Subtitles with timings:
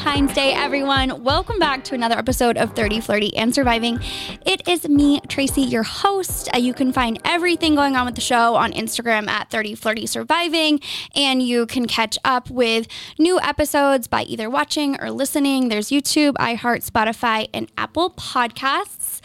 [0.00, 1.22] Valentine's Day, everyone.
[1.22, 4.00] Welcome back to another episode of 30 Flirty and Surviving.
[4.46, 6.48] It is me, Tracy, your host.
[6.54, 10.06] Uh, you can find everything going on with the show on Instagram at 30 Flirty
[10.06, 10.80] Surviving,
[11.14, 12.88] and you can catch up with
[13.18, 15.68] new episodes by either watching or listening.
[15.68, 19.20] There's YouTube, iHeart, Spotify, and Apple Podcasts.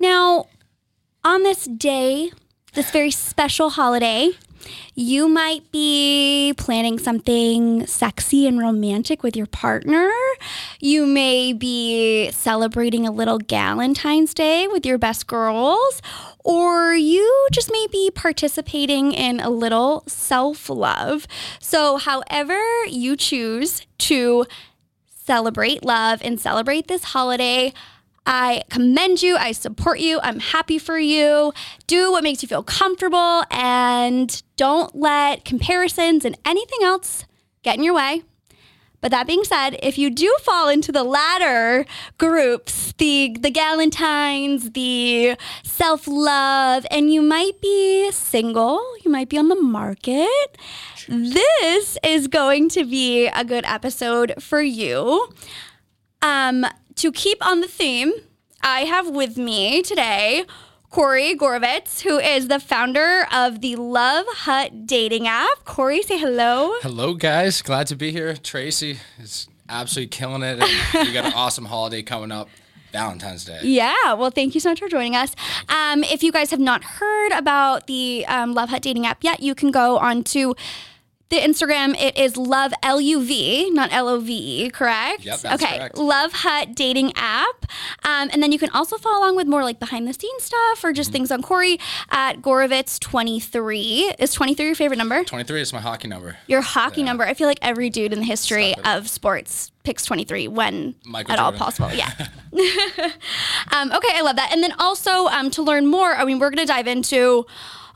[0.00, 0.46] Now,
[1.22, 2.32] on this day,
[2.72, 4.30] this very special holiday,
[4.94, 10.10] you might be planning something sexy and romantic with your partner.
[10.80, 16.02] You may be celebrating a little Galentine's Day with your best girls,
[16.44, 21.26] or you just may be participating in a little self love.
[21.60, 24.46] So, however, you choose to
[25.24, 27.72] celebrate love and celebrate this holiday,
[28.24, 29.36] I commend you.
[29.36, 30.20] I support you.
[30.22, 31.52] I'm happy for you.
[31.86, 37.24] Do what makes you feel comfortable and don't let comparisons and anything else
[37.62, 38.22] get in your way.
[39.00, 41.84] But that being said, if you do fall into the latter
[42.18, 49.48] groups, the the galentines, the self-love, and you might be single, you might be on
[49.48, 50.56] the market,
[51.08, 55.28] this is going to be a good episode for you.
[56.22, 56.64] Um,
[57.02, 58.12] to keep on the theme,
[58.62, 60.44] I have with me today
[60.88, 65.64] Corey Gorovitz, who is the founder of the Luv Hut dating app.
[65.64, 66.74] Corey, say hello.
[66.80, 67.60] Hello, guys.
[67.60, 68.36] Glad to be here.
[68.36, 70.62] Tracy is absolutely killing it.
[70.62, 72.48] And you got an awesome holiday coming up.
[72.92, 73.58] Valentine's Day.
[73.62, 75.34] Yeah, well, thank you so much for joining us.
[75.68, 79.40] Um, if you guys have not heard about the um, Luv Hut dating app yet,
[79.40, 80.54] you can go on to
[81.32, 85.24] the Instagram, it is Love L U V, not L O V E, correct?
[85.24, 85.78] Yep, that's okay.
[85.78, 85.96] correct.
[85.98, 87.66] Luv Hut dating app.
[88.04, 90.84] Um, and then you can also follow along with more like behind the scenes stuff
[90.84, 91.12] or just Mm-hmm.
[91.14, 91.78] things on Corey
[92.10, 94.14] at Gorovitz23.
[94.18, 95.24] Is 23 your favorite number?
[95.24, 96.36] 23 is my hockey number.
[96.46, 97.06] Your hockey Yeah.
[97.06, 97.24] number.
[97.24, 101.38] I feel like every dude in the history of sports picks 23 when Michael at
[101.38, 101.90] all possible.
[101.92, 102.10] Yeah.
[103.72, 104.50] um, okay, I love that.
[104.52, 107.46] And then also um, to learn more, I mean, we're going to dive into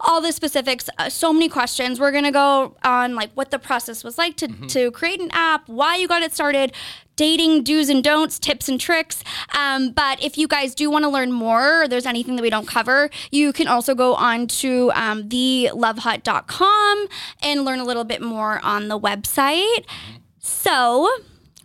[0.00, 1.98] all the specifics, uh, so many questions.
[1.98, 4.66] We're going to go on like what the process was like to, Mm-hmm.
[4.68, 6.72] to create an app, why you got it started,
[7.16, 9.24] dating do's and don'ts, tips and tricks.
[9.58, 12.50] Um, but if you guys do want to learn more, or there's anything that we
[12.50, 17.06] don't cover, you can also go on to um, theluvhut.com
[17.42, 19.84] and learn a little bit more on the website.
[20.38, 21.10] So,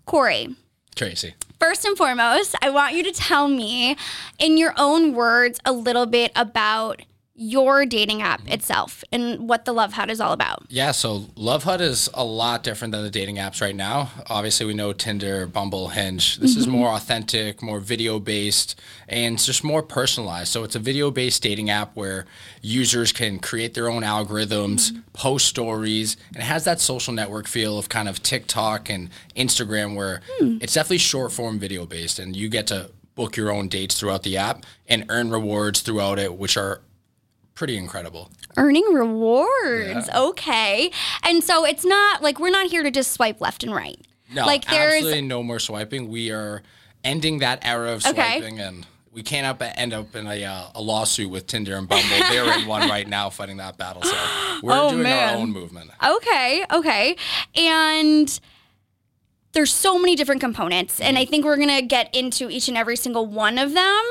[0.06, 0.56] Corey,
[0.96, 1.34] Tracy.
[1.60, 3.96] First and foremost, I want you to tell me
[4.40, 7.04] in your own words a little bit about
[7.42, 8.54] your dating app mm-hmm.
[8.54, 10.64] itself and what the Luv Hut is all about.
[10.70, 14.12] Yeah, so Luv Hut is a lot different than the dating apps right now.
[14.28, 16.38] Obviously, we know Tinder, Bumble, Hinge.
[16.38, 16.76] This is mm-hmm.
[16.76, 20.50] more authentic, more video based, and it's just more personalized.
[20.50, 22.28] So it's a video based dating app where
[22.62, 25.00] users can create their own algorithms, mm-hmm.
[25.14, 29.96] post stories, and it has that social network feel of kind of TikTok and Instagram
[29.96, 30.60] where hmm.
[30.62, 34.22] it's definitely short form video based, and you get to book your own dates throughout
[34.22, 36.82] the app and earn rewards throughout it, which are
[37.62, 38.32] pretty incredible.
[38.58, 40.10] Earning rewards.
[40.16, 40.90] Okay.
[41.22, 44.02] And so it's not like we're not here to just swipe left and right.
[44.34, 46.10] No, like there's absolutely no more swiping.
[46.10, 46.64] We are
[47.04, 48.40] ending that era of Okay.
[48.40, 51.88] swiping, and we can't up, end up in a, uh, a lawsuit with Tinder and
[51.88, 52.08] Bumble.
[52.32, 54.02] They're in one right now, fighting that battle.
[54.02, 54.16] So
[54.64, 55.36] we're Oh, doing man.
[55.36, 55.92] our own movement.
[56.04, 57.16] Okay, okay.
[57.56, 58.40] And
[59.54, 62.96] there's so many different components, and I think we're gonna get into each and every
[62.96, 64.04] single one of them.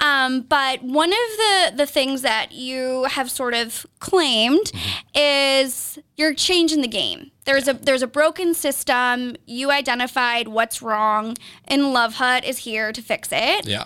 [0.00, 4.70] Um, but one of the the things that you have sort of claimed
[5.14, 7.30] is you're changing the game.
[7.44, 9.36] There's a there's a broken system.
[9.46, 13.84] You identified what's wrong, and Luv Hut is here to fix it Yeah.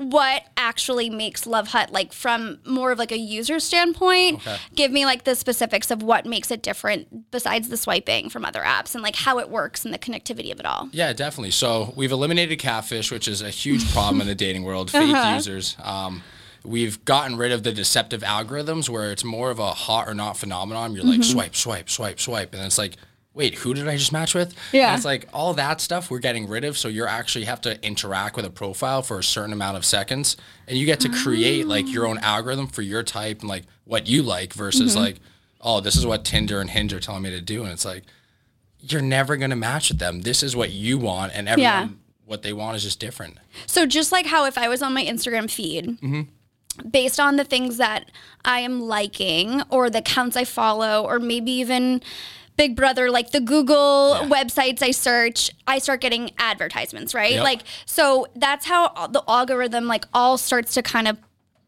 [0.00, 4.36] What actually makes Luv Hut like from more of like a user standpoint.
[4.38, 4.56] Okay.
[4.74, 8.60] Give me like the specifics of what makes it different besides the swiping from other
[8.62, 10.88] apps and like how it works and the connectivity of it all.
[10.92, 11.50] Yeah, definitely.
[11.50, 14.90] So we've eliminated catfish, which is a huge problem in the dating world.
[14.90, 15.34] Fake Uh-huh.
[15.34, 15.76] users.
[15.82, 16.22] Um,
[16.64, 20.36] we've gotten rid of the deceptive algorithms where it's more of a hot or not
[20.36, 20.94] phenomenon.
[20.94, 21.32] You're like Mm-hmm.
[21.32, 22.96] swipe, swipe, swipe, swipe, and it's like,
[23.34, 24.54] wait, who did I just match with?
[24.72, 24.88] Yeah.
[24.88, 26.76] And it's like all that stuff we're getting rid of.
[26.76, 30.36] So you actually have to interact with a profile for a certain amount of seconds,
[30.66, 34.06] and you get to create like your own algorithm for your type and like what
[34.08, 35.00] you like versus Mm-hmm.
[35.04, 35.20] like,
[35.60, 38.04] oh, this is what Tinder and Hinge are telling me to do, and it's like
[38.80, 40.22] you're never going to match with them.
[40.22, 41.88] This is what you want, and everyone, Yeah.
[42.24, 43.36] what they want is just different.
[43.66, 46.88] So just like how if I was on my Instagram feed, Mm-hmm.
[46.90, 48.10] based on the things that
[48.44, 52.00] I am liking or the accounts I follow, or maybe even
[52.56, 54.28] Big Brother, like the Google Yeah.
[54.28, 57.32] websites I search, I start getting advertisements, right?
[57.32, 57.44] Yep.
[57.44, 61.16] Like so that's how the algorithm like all starts to kind of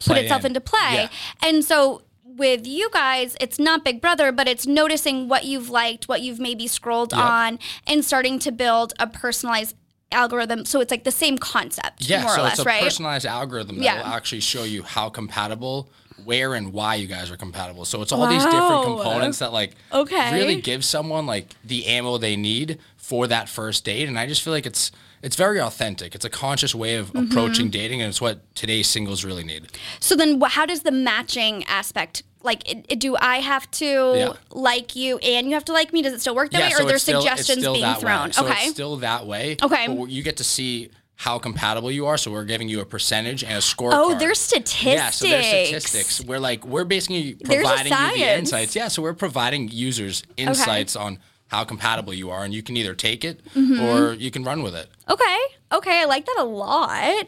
[0.00, 0.46] put Play itself in.
[0.49, 0.94] into play.
[0.94, 1.08] Yeah.
[1.43, 6.08] And so with you guys, it's not Big Brother, but it's noticing what you've liked,
[6.08, 7.20] what you've maybe scrolled Yep.
[7.23, 9.76] on, and starting to build a personalized
[10.11, 10.64] algorithm.
[10.64, 12.82] So it's like the same concept, Yeah, more so or it's a right?
[12.82, 13.96] personalized algorithm that Yeah.
[13.99, 15.90] will actually show you how compatible,
[16.25, 17.85] where and why you guys are compatible.
[17.85, 20.35] So it's all these different components that like Okay.
[20.35, 24.09] really give someone like the ammo they need for that first date.
[24.09, 24.91] And I just feel like it's
[25.23, 26.17] it's very authentic.
[26.17, 27.31] It's a conscious way of Mm-hmm.
[27.31, 29.69] approaching dating, and it's what today's singles really need.
[30.01, 32.25] So then, how does the matching aspect?
[32.43, 33.85] Like, it, it- do I have to
[34.17, 34.33] Yeah.
[34.51, 36.03] like you and you have to like me?
[36.03, 38.33] Does it still work that way, or are there still- suggestions still being thrown?
[38.33, 38.65] So okay.
[38.65, 39.57] it's still that way.
[39.63, 39.87] Okay.
[39.87, 40.91] But you get to see
[41.23, 42.19] how compatible you are.
[42.19, 43.91] So we're giving you a percentage and a score.
[43.95, 44.85] Oh, there's statistics.
[44.85, 46.21] Yeah, so there's statistics.
[46.21, 48.75] We're like we're basically providing you the insights.
[48.75, 52.95] Yeah, so we're providing users insights on how compatible you are, and you can either
[52.97, 53.81] take it Mm-hmm.
[53.85, 54.89] or you can run with it.
[55.09, 55.39] Okay.
[55.71, 56.01] Okay.
[56.01, 57.27] I like that a lot.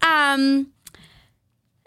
[0.00, 0.68] Um,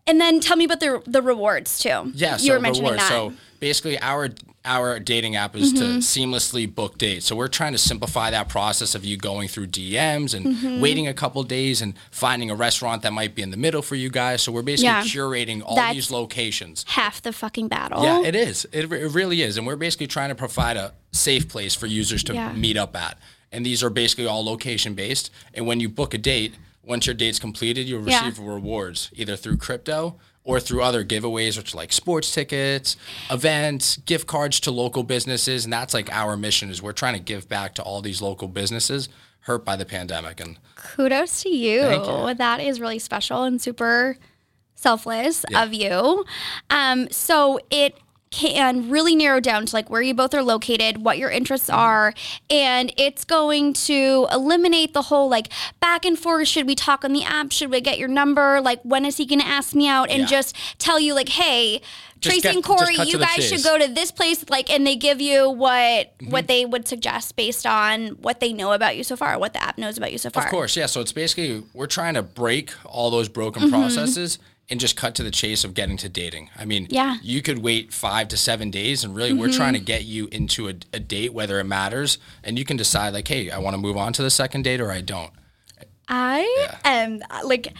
[0.05, 2.11] and then tell me about the the rewards too.
[2.13, 3.09] Yeah, so you were mentioning rewards.
[3.09, 3.09] that.
[3.09, 4.29] So basically, our
[4.65, 7.25] our dating app is to seamlessly book dates.
[7.25, 10.81] So we're trying to simplify that process of you going through DMs and Mm-hmm.
[10.81, 13.95] waiting a couple days and finding a restaurant that might be in the middle for
[13.95, 14.41] you guys.
[14.41, 15.03] So we're basically Yeah.
[15.03, 16.83] curating all That's- these locations.
[16.87, 18.03] Half the fucking battle.
[18.03, 18.67] Yeah, it is.
[18.73, 19.57] It, it really is.
[19.57, 22.51] And we're basically trying to provide a safe place for users to Yeah.
[22.51, 23.17] meet up at.
[23.53, 25.29] And these are basically all location based.
[25.53, 28.25] And when you book a date, once your date's completed, you'll Yeah.
[28.25, 32.95] receive rewards either through crypto or through other giveaways, which are like sports tickets,
[33.29, 35.65] events, gift cards to local businesses.
[35.65, 38.47] And that's like our mission is we're trying to give back to all these local
[38.47, 39.09] businesses
[39.41, 40.39] hurt by the pandemic.
[40.39, 41.81] And Kudos to you.
[41.89, 42.33] You.
[42.33, 44.17] That is really special and super
[44.75, 45.63] selfless Yeah.
[45.63, 46.23] of you.
[46.69, 47.97] Um, so it
[48.29, 51.79] can really narrow down to like where you both are located, what your interests Mm-hmm.
[51.79, 52.13] are,
[52.49, 55.47] and it's going to eliminate the whole like
[55.79, 56.47] back and forth.
[56.47, 57.51] Should we talk on the app?
[57.51, 58.59] Should we get your number?
[58.61, 60.09] Like when is he going to ask me out?
[60.09, 60.25] And Yeah.
[60.27, 61.81] just tell you like, hey.
[62.19, 65.21] Tracy get- and Corey, you guys should go to this place, like, and they give
[65.21, 66.31] you what Mm-hmm.
[66.31, 69.61] what they would suggest based on what they know about you so far, what the
[69.63, 70.43] app knows about you so far.
[70.45, 70.87] Of course, yeah.
[70.87, 73.71] So it's basically we're trying to break all those broken Mm-hmm.
[73.71, 76.49] processes and just cut to the chase of getting to dating.
[76.57, 77.15] I mean, Yeah.
[77.15, 77.19] Mm-hmm.
[77.25, 80.67] you could wait five to seven days, and really, we're trying to get you into
[80.67, 83.77] a, a date, whether it matters, and you can decide like, hey, I want to
[83.77, 85.31] move on to the second date or I don't.
[86.09, 87.73] I am like,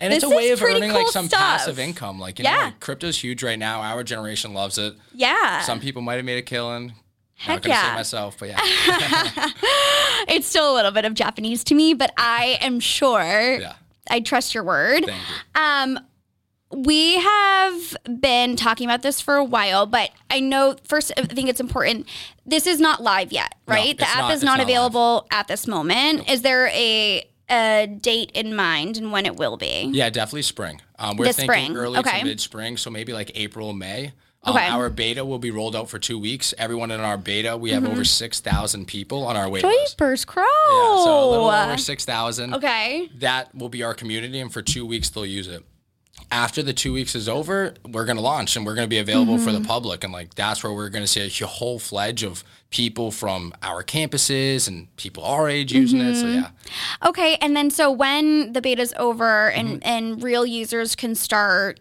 [0.00, 1.38] And it's a way of earning like some stuff.
[1.40, 2.18] passive income.
[2.18, 3.80] Like, you know, like, crypto's huge right now.
[3.80, 4.94] Our generation loves it.
[5.14, 6.92] yeah, Some people might have made a killing.
[7.34, 7.90] Heck Not gonna yeah.
[7.90, 8.58] say myself, but yeah.
[10.28, 13.58] it's still a little bit of Japanese to me, but I am sure.
[13.58, 13.74] Yeah.
[14.10, 15.04] I trust your word.
[15.06, 15.60] Thank you.
[15.60, 15.98] Um,
[16.72, 21.48] we have been talking about this for a while, but I know first I think
[21.48, 22.06] it's important.
[22.46, 23.96] This is not live yet, No, right?
[23.96, 24.68] the app not- is not, not live.
[24.68, 26.28] available at this moment.
[26.30, 29.90] Is there a a date in mind and when it will be?
[29.92, 30.80] Yeah, definitely spring.
[30.98, 32.20] Um, we're This thinking spring, early okay.
[32.20, 34.12] to mid spring, so maybe like April, May.
[34.44, 34.66] Um, Okay.
[34.68, 36.52] Our beta will be rolled out for two weeks.
[36.58, 39.96] Everyone in our beta, we have over 6,000 people on our wait list.
[39.98, 40.42] Vapors Crow.
[40.42, 42.54] Yeah, so a little over 6,000.
[42.54, 43.08] Okay.
[43.18, 45.62] That will be our community, and for two weeks, they'll use it.
[46.32, 48.98] After the two weeks is over, we're going to launch and we're going to be
[48.98, 49.62] available for Mm-hmm.
[49.62, 50.02] the public.
[50.02, 53.84] And like that's where we're going to see a whole fledge of people from our
[53.84, 56.14] campuses and people our age using it.
[56.16, 56.34] So Mm-hmm.
[56.40, 57.08] yeah.
[57.08, 59.78] Okay, and then so when the beta's over and Mm-hmm.
[59.88, 61.80] and real users can start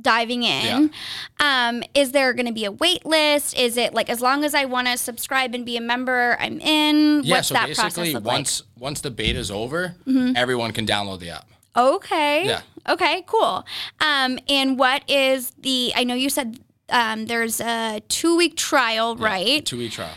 [0.00, 0.90] diving in,
[1.38, 3.56] um, is there going to be a wait list?
[3.56, 6.60] Is it like as long as I want to subscribe and be a member, I'm
[6.60, 7.22] in?
[7.22, 8.32] Yeah, What's so that process basically, look like?
[8.32, 8.36] Mm-hmm.
[8.38, 9.94] once once the beta's over,
[10.34, 11.46] everyone can download the app.
[11.76, 12.46] Okay.
[12.46, 12.62] Yeah.
[12.88, 13.24] Okay.
[13.26, 13.64] Cool.
[14.00, 15.92] Um, and what is the?
[15.94, 19.64] I know you said um, there's a two week trial, right?
[19.64, 20.14] Two week trial.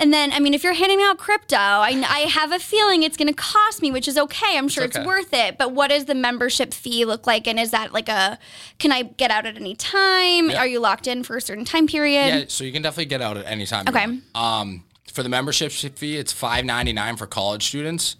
[0.00, 3.18] And then, I mean, if you're handing out crypto, I, I have a feeling it's
[3.18, 4.56] going to cost me, which is okay.
[4.56, 5.04] I'm sure it's, okay.
[5.04, 5.58] worth it.
[5.58, 7.46] But what does the membership fee look like?
[7.46, 8.38] And is that like a,
[8.78, 10.48] can I get out at any time?
[10.48, 10.56] Yeah.
[10.56, 12.26] Are you locked in for a certain time period?
[12.28, 13.84] Yeah, so you can definitely get out at any time.
[13.88, 14.06] Okay.
[14.34, 18.16] Um, for the membership fee, it's five ninety nine for college students,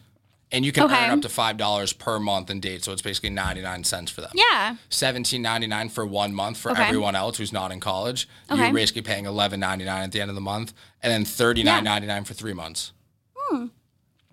[0.52, 1.04] and you can Okay.
[1.04, 2.84] earn up to five dollars per month in date.
[2.84, 4.30] So it's basically ninety nine cents for them.
[4.34, 4.76] Yeah.
[4.88, 6.82] Seventeen ninety nine for one month for Okay.
[6.84, 8.28] everyone else who's not in college.
[8.50, 8.64] Okay.
[8.64, 11.62] You're basically paying eleven ninety nine at the end of the month, and then thirty
[11.62, 12.92] nine ninety nine for three months.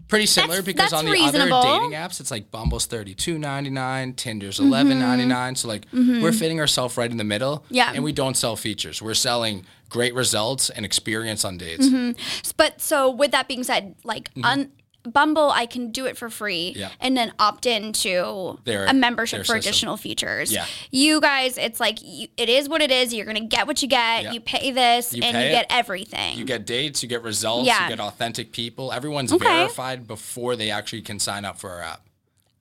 [0.07, 0.63] Pretty similar Hmm.
[0.63, 1.57] That's- because that's on the reasonable.
[1.57, 5.55] other dating apps, it's like Bumble's thirty two ninety nine, Tinder's eleven ninety nine.
[5.57, 7.57] So like we're fitting ourselves right in the middle.
[7.65, 7.73] Mm-hmm.
[7.75, 7.91] Yeah.
[7.93, 9.01] And we don't sell features.
[9.01, 11.87] We're selling great results and experience on dates.
[11.87, 12.51] Mm-hmm.
[12.55, 14.71] But so, with that being said, like, un-
[15.11, 16.73] Bumble, I can do it for free.
[16.75, 16.89] Yeah.
[16.99, 19.57] and then opt into Their- a membership for system.
[19.59, 20.51] additional features.
[20.51, 20.65] Yeah.
[20.91, 23.13] You guys, it's like, you, it is what it is.
[23.13, 24.23] You're going to get what you get.
[24.23, 24.31] Yeah.
[24.31, 26.37] You pay this You and pay you it, get everything.
[26.37, 27.83] You get dates, you get results, Yeah.
[27.83, 28.91] you get authentic people.
[28.91, 29.45] Everyone's Okay.
[29.45, 32.01] verified before they actually can sign up for our app.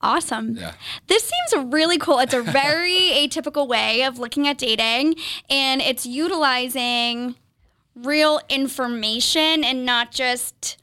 [0.03, 0.57] Awesome.
[0.57, 0.75] Yeah.
[1.07, 2.19] This seems really cool.
[2.19, 5.17] It's a very atypical way of looking at dating,
[5.49, 7.35] and it's utilizing
[7.95, 10.77] real information and not just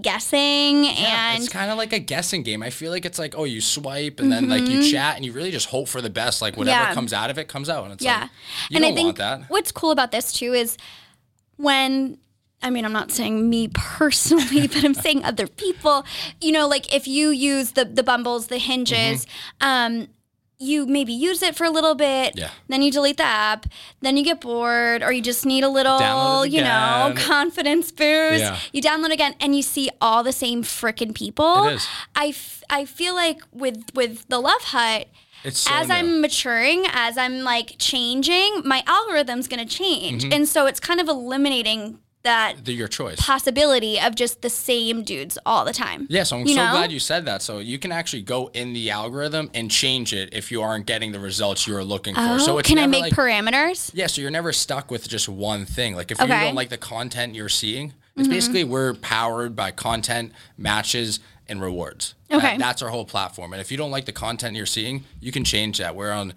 [0.00, 2.62] guessing Yeah, and it's kind of like a guessing game.
[2.62, 5.32] I feel like it's like, oh, you swipe and then like you chat and you
[5.32, 6.42] really just hope for the best.
[6.42, 6.90] Like whatever Mm-hmm.
[6.90, 6.94] Yeah.
[6.94, 7.84] comes out of it comes out.
[7.84, 8.20] And it's yeah.
[8.20, 8.30] like,
[8.70, 10.76] you and I think what's cool about this too is
[11.56, 12.18] when
[12.62, 16.04] I mean, I'm not saying me personally, but I'm saying other people.
[16.40, 19.26] You know, like if you use the the bumbles, the hinges,
[19.60, 20.08] um,
[20.58, 22.50] you maybe use it for a little bit, Yeah.
[22.68, 23.66] then you delete the app,
[24.00, 28.40] then you get bored, or you just need a little, you know, confidence boost.
[28.40, 28.58] Yeah.
[28.72, 31.66] You download again, and you see all the same freaking people.
[31.68, 31.88] It is.
[32.14, 35.08] I, f- I feel like with with the Luv Hut,
[35.50, 35.94] so as new.
[35.94, 40.22] I'm maturing, as I'm like changing, my algorithm's going to change.
[40.24, 40.32] Mm-hmm.
[40.32, 43.18] And so it's kind of eliminating that They're your choice.
[43.24, 46.06] possibility of just the same dudes all the time.
[46.10, 46.72] Yeah, so I'm You so know?
[46.72, 47.40] glad you said that.
[47.42, 51.12] So you can actually go in the algorithm and change it if you aren't getting
[51.12, 52.20] the results you're looking for.
[52.22, 53.90] Oh, so it's can I make like, parameters?
[53.94, 55.94] Yeah, so you're never stuck with just one thing.
[55.94, 56.34] Like if you Okay.
[56.34, 56.44] Mm-hmm.
[56.44, 62.14] don't like the content you're seeing, it's basically we're powered by content, matches, and rewards.
[62.28, 62.56] That- Okay.
[62.58, 63.52] that's our whole platform.
[63.52, 65.94] And if you don't like the content you're seeing, you can change that.
[65.94, 66.34] We're on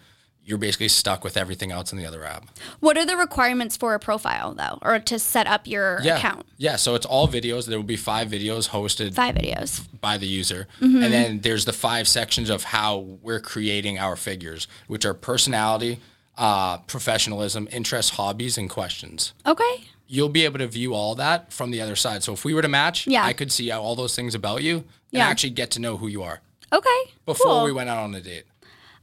[0.50, 2.44] you're basically stuck with everything else in the other app.
[2.80, 6.18] What are the requirements for a profile though, or to set up your Yeah.
[6.18, 6.48] account?
[6.58, 7.68] Yeah, so it's all videos.
[7.68, 9.82] There will be five videos hosted Five videos.
[10.02, 10.68] by the user.
[10.82, 11.04] Mm-hmm.
[11.04, 16.00] And then there's the five sections of how we're creating our figures, which are personality,
[16.36, 19.34] uh, professionalism, interests, hobbies, and questions.
[19.46, 19.84] Okay.
[20.08, 22.24] You'll be able to view all that from the other side.
[22.24, 23.24] So if we were to match, Yeah.
[23.24, 25.28] I could see all those things about you and Yeah.
[25.28, 26.42] actually get to know who you are
[26.74, 27.02] Okay.
[27.28, 27.64] before cool.
[27.66, 28.46] we went out on a date.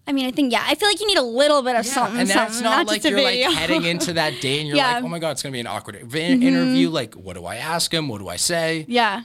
[0.06, 0.64] I mean, I think yeah.
[0.66, 2.86] I feel like you need a little bit of something, and that's something, not, not,
[2.86, 3.48] like you're video.
[3.48, 4.94] like heading into that day and you're Yeah.
[4.94, 4.94] Mm-hmm.
[4.96, 6.90] like, oh my god, it's gonna be an awkward vi- interview.
[6.90, 8.08] Like, what do I ask him?
[8.08, 8.84] What do I say?
[8.88, 9.22] Yeah.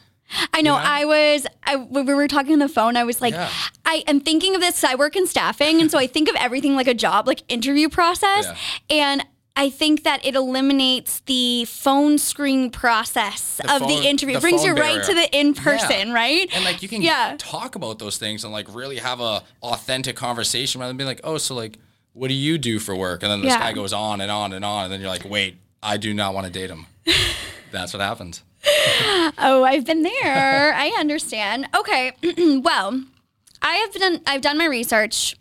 [0.53, 0.75] I know.
[0.77, 0.81] know?
[0.81, 3.49] I was, I, when we were talking on the phone, I was like, Yeah.
[3.85, 4.81] I am thinking of this.
[4.83, 5.81] I work in staffing.
[5.81, 8.45] And so I think of everything like a job, like interview process.
[8.45, 8.55] Yeah.
[8.95, 14.33] And I think that it eliminates the phone screen process The of phone- the interview.
[14.35, 16.13] the It brings you right to the in person, Yeah.
[16.13, 16.49] right?
[16.53, 17.35] And like you can Yeah.
[17.37, 21.21] talk about those things and like really have a authentic conversation rather than being like,
[21.23, 21.77] oh, so like,
[22.13, 23.23] what do you do for work?
[23.23, 23.59] And then this Yeah.
[23.59, 26.33] guy goes on and on and on, and then you're like, wait, I do not
[26.33, 26.87] want to date him.
[27.71, 28.43] That's what happens.
[29.37, 30.73] Oh, I've been there.
[30.73, 31.67] I understand.
[31.75, 32.13] Okay.
[32.63, 33.03] well,
[33.61, 35.35] I have done I've done my research.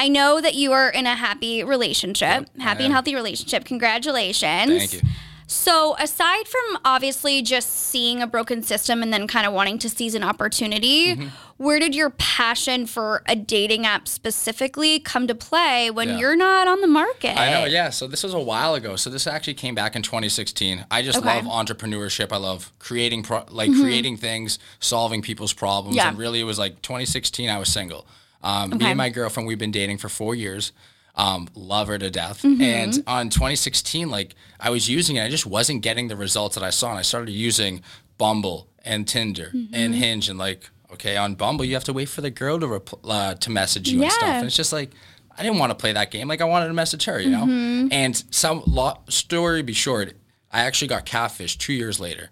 [0.00, 3.64] I know that you are in a happy relationship, happy and healthy relationship.
[3.66, 4.70] Congratulations.
[4.78, 5.00] Thank you.
[5.46, 9.88] So, aside from obviously just seeing a broken system and then kind of wanting to
[9.90, 11.26] seize an opportunity, Mm-hmm.
[11.56, 16.18] where did your passion for a dating app specifically come to play when Yeah.
[16.18, 17.36] you're not on the market?
[17.36, 17.90] I know, yeah.
[17.90, 18.94] So this was a while ago.
[18.94, 20.86] So this actually came back in 2016.
[20.88, 21.28] I just Okay.
[21.28, 21.48] Mm-hmm.
[21.48, 22.30] love entrepreneurship.
[22.32, 25.96] I love creating, pro- like creating things, solving people's problems.
[25.96, 26.08] Yeah.
[26.10, 27.50] And really, it was like 2016.
[27.50, 28.06] I was single.
[28.42, 30.72] Um, Me and my girlfriend, we've been dating for four years.
[31.16, 32.42] Um, love her to death.
[32.42, 32.62] Mm-hmm.
[32.62, 36.64] And on 2016, like I was using it, I just wasn't getting the results that
[36.64, 36.90] I saw.
[36.90, 37.82] And I started using
[38.16, 39.74] Bumble and Tinder Mm-hmm.
[39.74, 42.66] and Hinge and like, okay, on Bumble, you have to wait for the girl to
[42.66, 44.28] repl- uh, to message you and stuff.
[44.28, 44.90] And it's just like,
[45.36, 46.28] I didn't want to play that game.
[46.28, 47.44] Like I wanted to message her, you know.
[47.44, 47.88] Mm-hmm.
[47.92, 50.14] And some lo- story be short,
[50.52, 52.30] I actually got catfish two years later.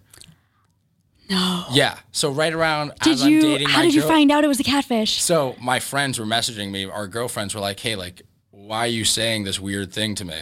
[1.30, 1.64] No.
[1.72, 1.98] Yeah.
[2.12, 4.48] So right around Did as I'm you dating how my did you find out it
[4.48, 5.20] was a catfish?
[5.22, 6.84] So my friends were messaging me.
[6.86, 10.36] Our girlfriends were like, "Hey, like, why are you saying this weird thing to me?"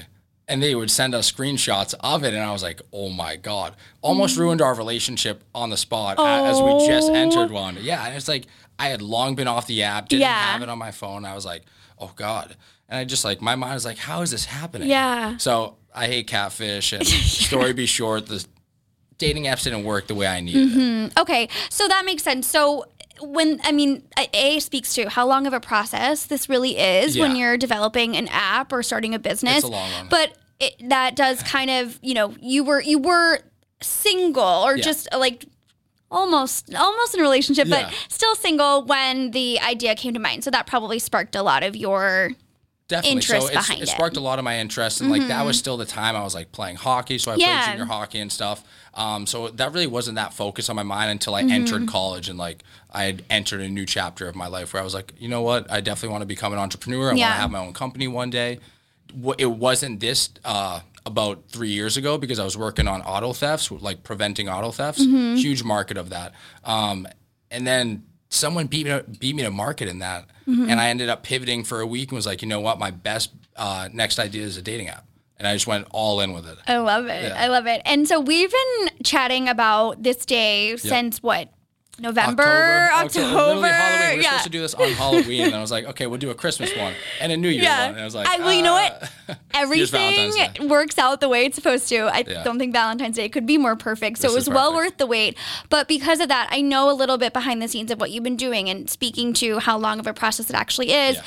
[0.48, 3.74] And they would send us screenshots of it, and I was like, "Oh my god!"
[4.00, 4.40] Almost mm.
[4.40, 7.14] ruined our relationship on the spot a- as we just Oh.
[7.14, 7.78] entered one.
[7.80, 8.46] Yeah, and it's like
[8.78, 10.52] I had long been off the app, didn't Yeah.
[10.52, 11.24] have it on my phone.
[11.24, 11.64] I was like,
[11.98, 12.56] "Oh god!"
[12.88, 15.36] And I just like my mind was like, "How is this happening?" Yeah.
[15.38, 18.44] So I hate catfish, and story be short, the
[19.18, 21.18] dating apps didn't work the way I needed it.
[21.18, 22.46] Okay, so that makes sense.
[22.46, 22.86] So
[23.20, 24.02] when I mean,
[24.34, 28.28] a speaks to how long of a process this really is when you're developing an
[28.28, 29.56] app or starting a business.
[29.58, 30.08] It's a long one.
[30.10, 33.38] But it, that does kind of, you know, you were you were
[33.82, 34.82] single or Yeah.
[34.84, 35.46] just like
[36.10, 37.84] almost almost in a relationship, Yeah.
[37.90, 40.44] but still single when the idea came to mind.
[40.44, 42.30] So that probably sparked a lot of your
[42.88, 43.10] Definitely.
[43.16, 43.88] interest so behind it it.
[43.88, 43.96] Mm-hmm.
[43.96, 46.34] sparked a lot of my interest, and like that was still the time I was
[46.34, 47.18] like playing hockey.
[47.18, 47.62] So I Yeah.
[47.64, 48.62] played junior hockey and stuff.
[48.96, 51.52] Um, so that really wasn't that focus on my mind until I Mm-hmm.
[51.52, 54.84] entered college and like I had entered a new chapter of my life where I
[54.84, 57.10] was like, you know what, I definitely want to become an entrepreneur.
[57.12, 57.26] I Yeah.
[57.26, 58.58] want to have my own company one day.
[59.38, 63.70] It wasn't this uh, about three years ago because I was working on auto thefts,
[63.70, 65.02] like preventing auto thefts.
[65.04, 65.36] Mm-hmm.
[65.36, 66.32] Huge market of that.
[66.64, 67.06] Um,
[67.50, 70.70] and then someone beat me to, beat me to market in that, Mm-hmm.
[70.70, 72.92] and I ended up pivoting for a week and was like, you know what, my
[72.92, 75.04] best uh, next idea is a dating app,
[75.38, 76.58] and I just went all in with it.
[76.66, 77.24] I love it.
[77.24, 77.34] Yeah.
[77.42, 77.82] I love it.
[77.84, 81.50] And so we've been chatting about this day since what?
[81.98, 83.26] November, October.
[83.26, 84.10] literally Halloween.
[84.10, 84.28] We were yeah.
[84.28, 86.76] supposed to do this on Halloween, and I was like, okay, we'll do a Christmas
[86.76, 87.86] one and a New Year's Yeah.
[87.86, 87.92] one.
[87.92, 89.10] And I was like, I- well, you know what?
[89.30, 92.00] uh, Everything works out the way it's supposed to.
[92.00, 92.42] I Yeah.
[92.44, 94.18] don't think Valentine's Day could be more perfect.
[94.18, 95.38] So This it was well worth the wait.
[95.70, 98.24] But because of that, I know a little bit behind the scenes of what you've
[98.24, 101.18] been doing and speaking to how long of a process it actually is.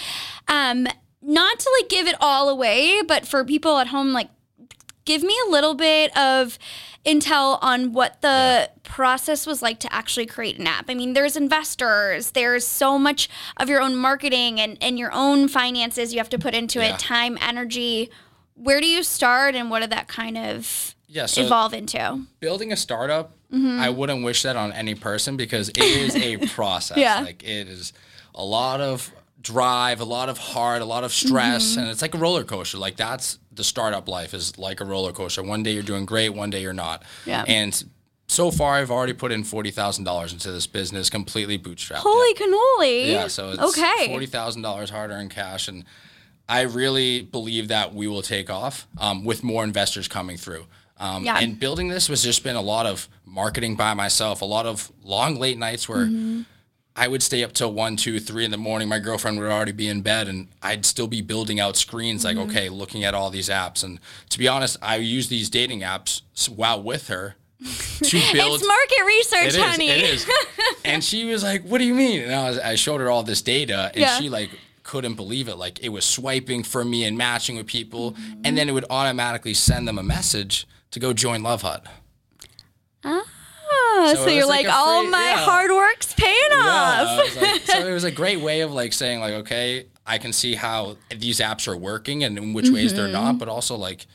[0.47, 0.87] Um,
[1.21, 4.29] not to like give it all away, but for people at home, like
[5.05, 6.57] give me a little bit of
[7.05, 10.85] intel on what the process was like to actually create an app.
[10.89, 15.47] I mean, there's investors, there's so much of your own marketing and, and your own
[15.47, 16.93] finances you have to put into Yeah.
[16.93, 18.09] it, time, energy.
[18.55, 22.25] Where do you start and what did that kind of Yeah, so evolve into?
[22.39, 23.79] building a startup, Mm-hmm.
[23.79, 26.97] I wouldn't wish that on any person because it is a process.
[26.99, 27.21] Yeah.
[27.21, 27.93] Like it is
[28.35, 29.11] a lot of
[29.41, 31.79] drive, a lot of heart, a lot of stress, Mm-hmm.
[31.81, 32.77] and it's like a roller coaster.
[32.77, 35.41] Like that's the startup life is like a roller coaster.
[35.43, 37.03] One day you're doing great, one day you're not.
[37.25, 37.43] Yeah.
[37.47, 37.83] And
[38.27, 42.03] so far, I've already put in forty thousand dollars into this business, completely bootstrapped.
[42.03, 43.07] Holy cannoli.
[43.11, 44.07] Yeah, so it's okay.
[44.07, 45.83] forty thousand dollars hard earned cash, and
[46.47, 50.65] I really believe that we will take off um, with more investors coming through.
[50.99, 51.39] Um, Yeah.
[51.39, 54.91] And building this was just been a lot of marketing by myself, a lot of
[55.03, 56.41] long late nights where Mm-hmm.
[56.99, 58.89] I would stay up till one, two, three in the morning.
[58.89, 62.25] My girlfriend would already be in bed, and I'd still be building out screens.
[62.25, 62.49] Like, Mm-hmm.
[62.49, 66.21] okay, looking at all these apps, and to be honest, I use these dating apps
[66.49, 67.35] while with her
[68.03, 68.59] to build.
[68.61, 69.63] It's market research, It is.
[69.63, 69.89] honey.
[69.89, 70.27] It is.
[70.85, 73.23] and she was like, "What do you mean?" And I was, I showed her all
[73.23, 74.17] this data, and Yeah.
[74.17, 74.49] she like
[74.83, 75.55] couldn't believe it.
[75.55, 79.53] Like it was swiping for me and matching with people, and then it would automatically
[79.53, 81.85] send them a message to go join Luv Hut.
[84.07, 85.35] So, So you're like, like all free- my yeah.
[85.37, 87.35] hard work's paying Yeah, off.
[87.41, 90.55] Like- so it was a great way of like saying like, okay, I can see
[90.55, 93.13] how these apps are working and in which ways they're Mm-hmm.
[93.13, 94.07] not, but also like,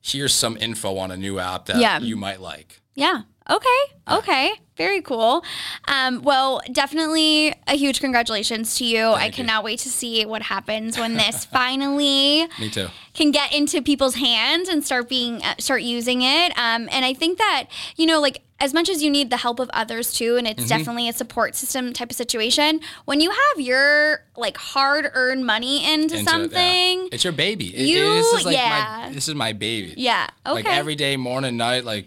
[0.00, 1.98] here's some info on a new app that Yeah.
[2.00, 2.80] you might like.
[2.94, 3.22] Yeah.
[3.50, 3.68] Okay.
[4.10, 4.52] Okay.
[4.76, 5.44] Very cool.
[5.86, 9.08] Um, well, definitely a huge congratulations to you.
[9.08, 9.44] I Thank you.
[9.44, 12.88] cannot wait to see what happens when this finally Me too.
[13.14, 16.52] can get into people's hands and start being uh, start using it.
[16.56, 17.64] Um, and I think that
[17.96, 20.60] you know, like as much as you need the help of others too, and Mm-hmm.
[20.60, 22.80] it's definitely a support system type of situation.
[23.04, 26.24] When you have your like hard earned money into, Into it, yeah.
[26.30, 27.74] something, It's your baby.
[27.76, 29.04] It- You- this is like yeah.
[29.08, 29.94] my this is my baby.
[29.96, 30.28] yeah.
[30.46, 30.54] Okay.
[30.62, 32.06] Like every day, morning, night, like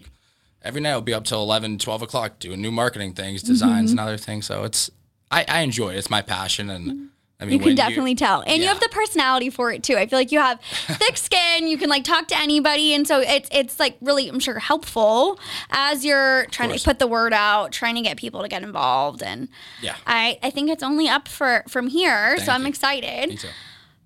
[0.66, 3.98] every night I'll be up till 11, 12 o'clock doing new marketing things, designs, Mm-hmm.
[3.98, 4.46] and other things.
[4.46, 4.90] So it's,
[5.30, 5.96] I, I enjoy it.
[5.98, 6.68] It's my passion.
[6.70, 7.08] And
[7.40, 8.42] I mean, You can definitely tell.
[8.46, 9.96] And you have the personality for it too.
[9.96, 13.20] I feel like you have thick skin, you can like talk to anybody and so
[13.20, 15.38] it's it's like really I'm sure helpful
[15.70, 19.22] as you're trying to put the word out, trying to get people to get involved
[19.22, 19.48] and
[19.82, 19.96] Yeah.
[20.06, 22.68] I I think it's only up for from here, so I'm you.
[22.68, 23.28] excited.
[23.28, 23.38] Me.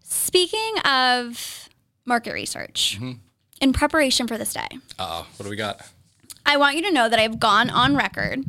[0.03, 1.69] Speaking of
[2.05, 3.13] market research, Mm-hmm.
[3.61, 4.67] in preparation for this day,
[4.99, 5.27] Uh oh.
[5.37, 5.87] What do we got?
[6.47, 8.45] I want you to know that I've gone on record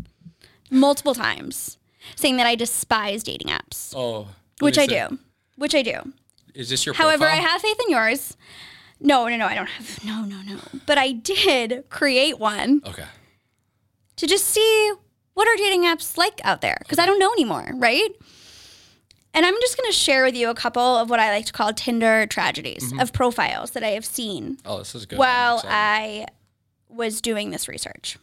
[0.70, 1.78] multiple times
[2.16, 4.28] saying that I despise dating apps, Oh.
[4.60, 5.20] which I do.
[5.56, 6.14] Which I do.
[6.54, 8.36] Is this your However, I have faith in yours.
[9.00, 10.04] No, no, no, I don't have.
[10.06, 10.60] No, no, no.
[10.86, 13.06] But I did create one Okay.
[14.18, 14.92] to just see
[15.34, 18.10] what are dating apps like out there because I don't know anymore, right?
[19.34, 21.54] And I'm just going to share with you a couple of what I like to
[21.54, 23.00] call Tinder tragedies mm-hmm.
[23.00, 25.18] of profiles that I have seen Oh, this is good.
[25.18, 26.26] while I
[26.92, 28.18] was doing this research.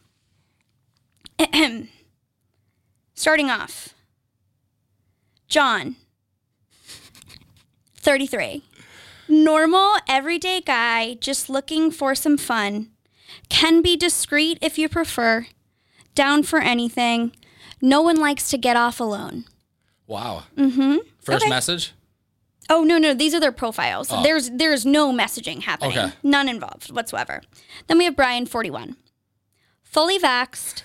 [3.15, 3.95] Starting off,
[5.49, 5.97] John,
[7.97, 8.63] 33.
[9.29, 12.91] Normal, everyday guy, just looking for some fun.
[13.49, 15.47] Can be discreet if you prefer.
[16.15, 17.33] Down for anything.
[17.83, 19.45] No one likes to get off alone.
[20.07, 20.45] Wow.
[20.57, 20.97] Mm-hmm.
[21.21, 21.51] First Okay.
[21.51, 21.93] message?
[22.71, 24.09] Oh no, no, these are their profiles.
[24.11, 24.23] Oh.
[24.23, 25.99] There's there's no messaging happening.
[25.99, 26.13] Okay.
[26.23, 27.43] None involved whatsoever.
[27.87, 28.97] Then we have Brian 41.
[29.83, 30.83] Fully vaxxed,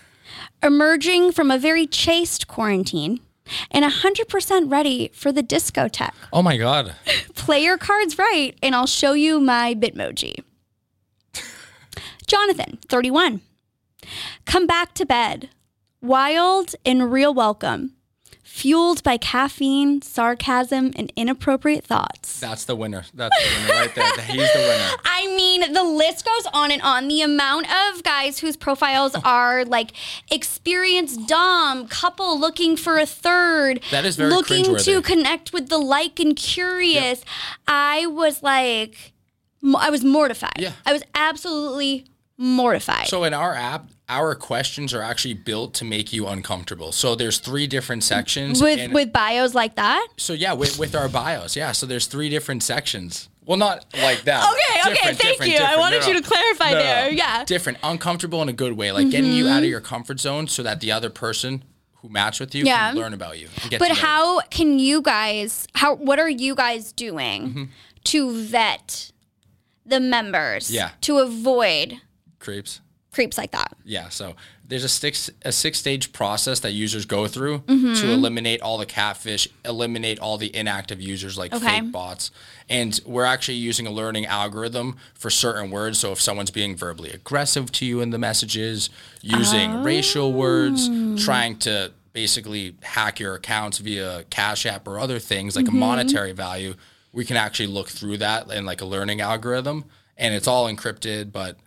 [0.62, 3.20] emerging from a very chaste quarantine,
[3.70, 6.14] and 100% ready for the discotheque.
[6.32, 6.96] Oh my God.
[7.36, 10.44] Play your cards right, and I'll show you my Bitmoji.
[12.26, 13.42] Jonathan, 31.
[14.46, 15.50] Come back to bed.
[16.02, 17.94] Wild and real welcome.
[18.54, 22.40] Fueled by caffeine, sarcasm, and inappropriate thoughts.
[22.40, 23.04] That's the winner.
[23.12, 24.26] That's the winner right there.
[24.26, 24.92] He's the winner.
[25.06, 27.08] I mean, the list goes on and on.
[27.08, 29.94] The amount of guys whose profiles are like
[30.30, 35.80] experienced dom, couple looking for a third, That is very looking to connect with the
[35.80, 37.26] like and curious.
[37.68, 39.14] I was like,
[39.76, 40.60] I was mortified.
[40.60, 40.74] Yeah.
[40.86, 42.06] I was absolutely
[42.38, 43.08] mortified.
[43.08, 46.92] So in our app, our questions are actually built to make you uncomfortable.
[46.92, 48.62] So there's three different sections.
[48.62, 50.08] with and- with bios like that.
[50.18, 51.72] so yeah, with, with our bios, yeah.
[51.72, 53.30] So there's three different sections.
[53.46, 54.44] Well, not like that.
[54.84, 55.60] Okay, okay, thank different, you.
[55.60, 57.10] I wanted No, you to clarify there.
[57.12, 57.36] Yeah.
[57.38, 57.46] Mm-hmm.
[57.46, 60.62] Different, uncomfortable in a good way, like getting you out of your comfort zone, so
[60.64, 61.64] that the other person
[62.02, 62.90] who match with you Yeah.
[62.90, 63.48] can learn about you.
[63.62, 64.06] And get But to know you.
[64.06, 67.64] how can you guys how what are you guys doing Mm-hmm.
[68.06, 69.12] to vet
[69.86, 70.90] the members Yeah.
[71.02, 72.02] to avoid
[72.44, 72.82] creeps?
[73.12, 73.72] creeps like that?
[73.86, 74.34] Yeah, so
[74.68, 77.94] there's a six a six stage process that users go through Mm-hmm.
[78.02, 81.80] to eliminate all the catfish, eliminate all the inactive users like Okay.
[81.82, 82.32] fake bots,
[82.70, 86.00] and we're actually using a learning algorithm for certain words.
[86.00, 88.90] So if someone's being verbally aggressive to you in the messages,
[89.22, 91.16] using racial words, Oh.
[91.18, 95.76] trying to basically hack your accounts via Cash App or other things like Mm-hmm.
[95.78, 96.74] a monetary value,
[97.12, 99.86] we can actually look through that in like a learning algorithm,
[100.18, 101.58] and it's all encrypted, but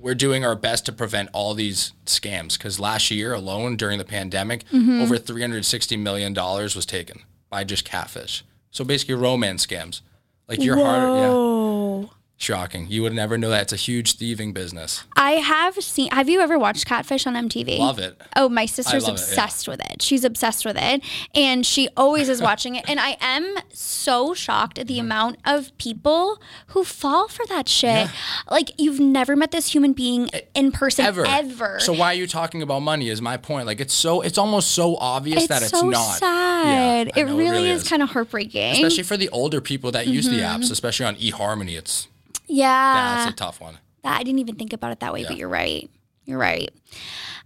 [0.00, 4.04] we're doing our best to prevent all these scams because last year alone during the
[4.04, 5.00] pandemic Mm-hmm.
[5.02, 10.00] over 360 million dollars was taken by just catfish so basically romance scams
[10.48, 11.69] like your heart yeah Oh.
[12.40, 16.28] Shocking you would never know that it's a huge thieving business I have seen have
[16.30, 17.78] you ever watched Catfish on MTV?
[17.78, 19.26] love it Oh, my sister's love it, yeah.
[19.26, 20.00] obsessed with it.
[20.00, 21.02] She's obsessed with it.
[21.34, 22.88] And she always is watching it.
[22.88, 25.00] And I am so shocked at the Mm-hmm.
[25.06, 28.08] amount of people who fall for that shit.
[28.50, 31.78] Like, you've never met this human being in person ever ever.
[31.80, 34.70] so why are you talking about money is my point like it's so it's almost
[34.70, 37.08] so obvious it's that it's so not sad.
[37.14, 38.72] Yeah, it know, really, is, kind of heartbreaking.
[38.72, 40.62] especially for the older people that use the Mm-hmm.
[40.62, 42.08] apps especially on eharmony it's
[42.50, 43.24] yeah.
[43.24, 45.48] that's a tough one That I didn't even think about it that way, but you're
[45.48, 45.90] right.
[46.24, 46.70] You're right.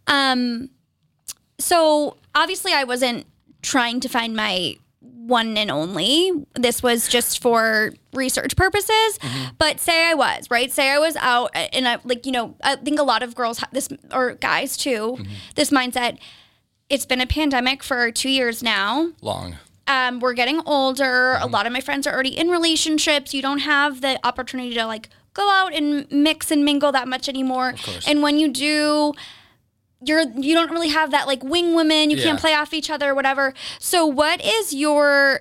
[0.06, 0.70] Um
[1.58, 3.26] so obviously I wasn't
[3.62, 6.30] trying to find my one and only.
[6.54, 8.90] This was just for research purposes.
[8.90, 9.54] Mm-hmm.
[9.58, 10.70] But say I was, right?
[10.70, 13.34] Say I was out uh, and I like, you know, I think a lot of
[13.34, 15.32] girls have this or guys too, mm-hmm.
[15.54, 16.18] this mindset.
[16.90, 19.56] It's been a pandemic for 2 years now long
[19.86, 21.32] um, we're getting older.
[21.32, 21.52] A mm-hmm.
[21.52, 23.34] lot of my friends are already in relationships.
[23.34, 27.28] You don't have the opportunity to like go out and mix and mingle that much
[27.28, 27.74] anymore.
[28.06, 29.12] And when you do,
[30.02, 32.10] you're you don't really have that like wing women.
[32.10, 33.54] You can't play off each other, whatever.
[33.78, 35.40] So, what is your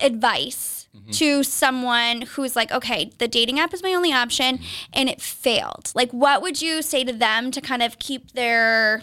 [0.00, 0.74] advice?
[0.94, 1.10] Mm-hmm.
[1.10, 4.90] To someone who's like, okay, the dating app is my only option mm-hmm.
[4.94, 5.92] and it failed.
[5.94, 9.02] Like, what would you say to them to kind of keep their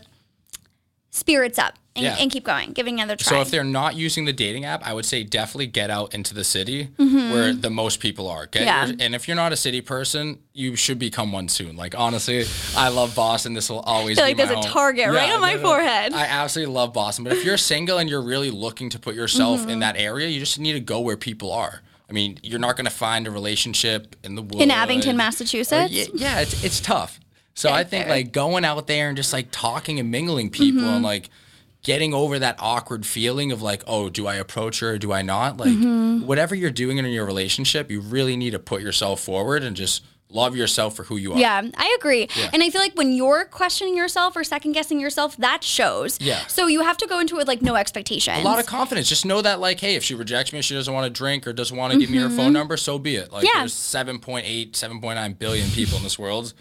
[1.16, 2.16] spirits up and, Yeah.
[2.20, 3.30] and keep going, giving another try?
[3.38, 6.34] So if they're not using the dating app, I would say definitely get out into
[6.34, 8.48] the city where the most people are.
[8.48, 8.68] Get Mm-hmm.
[8.68, 8.86] Yeah.
[8.88, 11.76] your- and if you're not a city person, you should become one soon.
[11.76, 12.46] Like honestly,
[12.76, 13.54] I love Boston.
[13.54, 14.72] This will always feel be like there's my a home.
[14.74, 16.14] target right on my forehead.
[16.14, 17.24] I absolutely love Boston.
[17.24, 19.70] But if you're single and you're really looking to put yourself Mm-hmm.
[19.70, 21.82] in that area, you just need to go where people are.
[22.10, 24.62] I mean, you're not going to find a relationship in the woods.
[24.62, 25.92] in Abington, or- Massachusetts.
[25.92, 27.20] yeah, yeah, it's it's tough.
[27.56, 30.90] So I think like going out there and just like talking and mingling people Mm-hmm.
[30.96, 31.30] and like
[31.84, 35.22] getting over that awkward feeling of like, oh, do I approach her or do I
[35.22, 35.58] not?
[35.58, 36.26] Like Mm-hmm.
[36.26, 40.04] whatever you're doing in your relationship, you really need to put yourself forward and just
[40.30, 41.38] love yourself for who you are.
[41.38, 42.28] Yeah, I agree.
[42.54, 46.20] And I feel like when you're questioning yourself or second guessing yourself, that shows.
[46.20, 46.40] Yeah.
[46.48, 48.40] So you have to go into it with like no expectations.
[48.40, 49.08] A lot of confidence.
[49.08, 51.54] Just know that, like, hey, if she rejects me, she doesn't want to drink or
[51.54, 53.32] doesn't want to give me her phone number, so be it.
[53.32, 53.58] Like, Mm-hmm.
[53.58, 53.62] Yeah.
[53.62, 56.54] there's 7.8, 7.9 billion people in this world.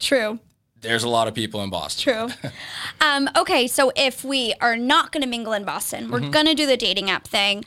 [0.00, 0.38] True.
[0.80, 2.28] There's a lot of people in Boston.
[2.40, 2.50] True.
[3.06, 6.30] um, okay, so if we are not going to mingle in Boston, we're Mm-hmm.
[6.30, 7.64] going to do the dating app thing.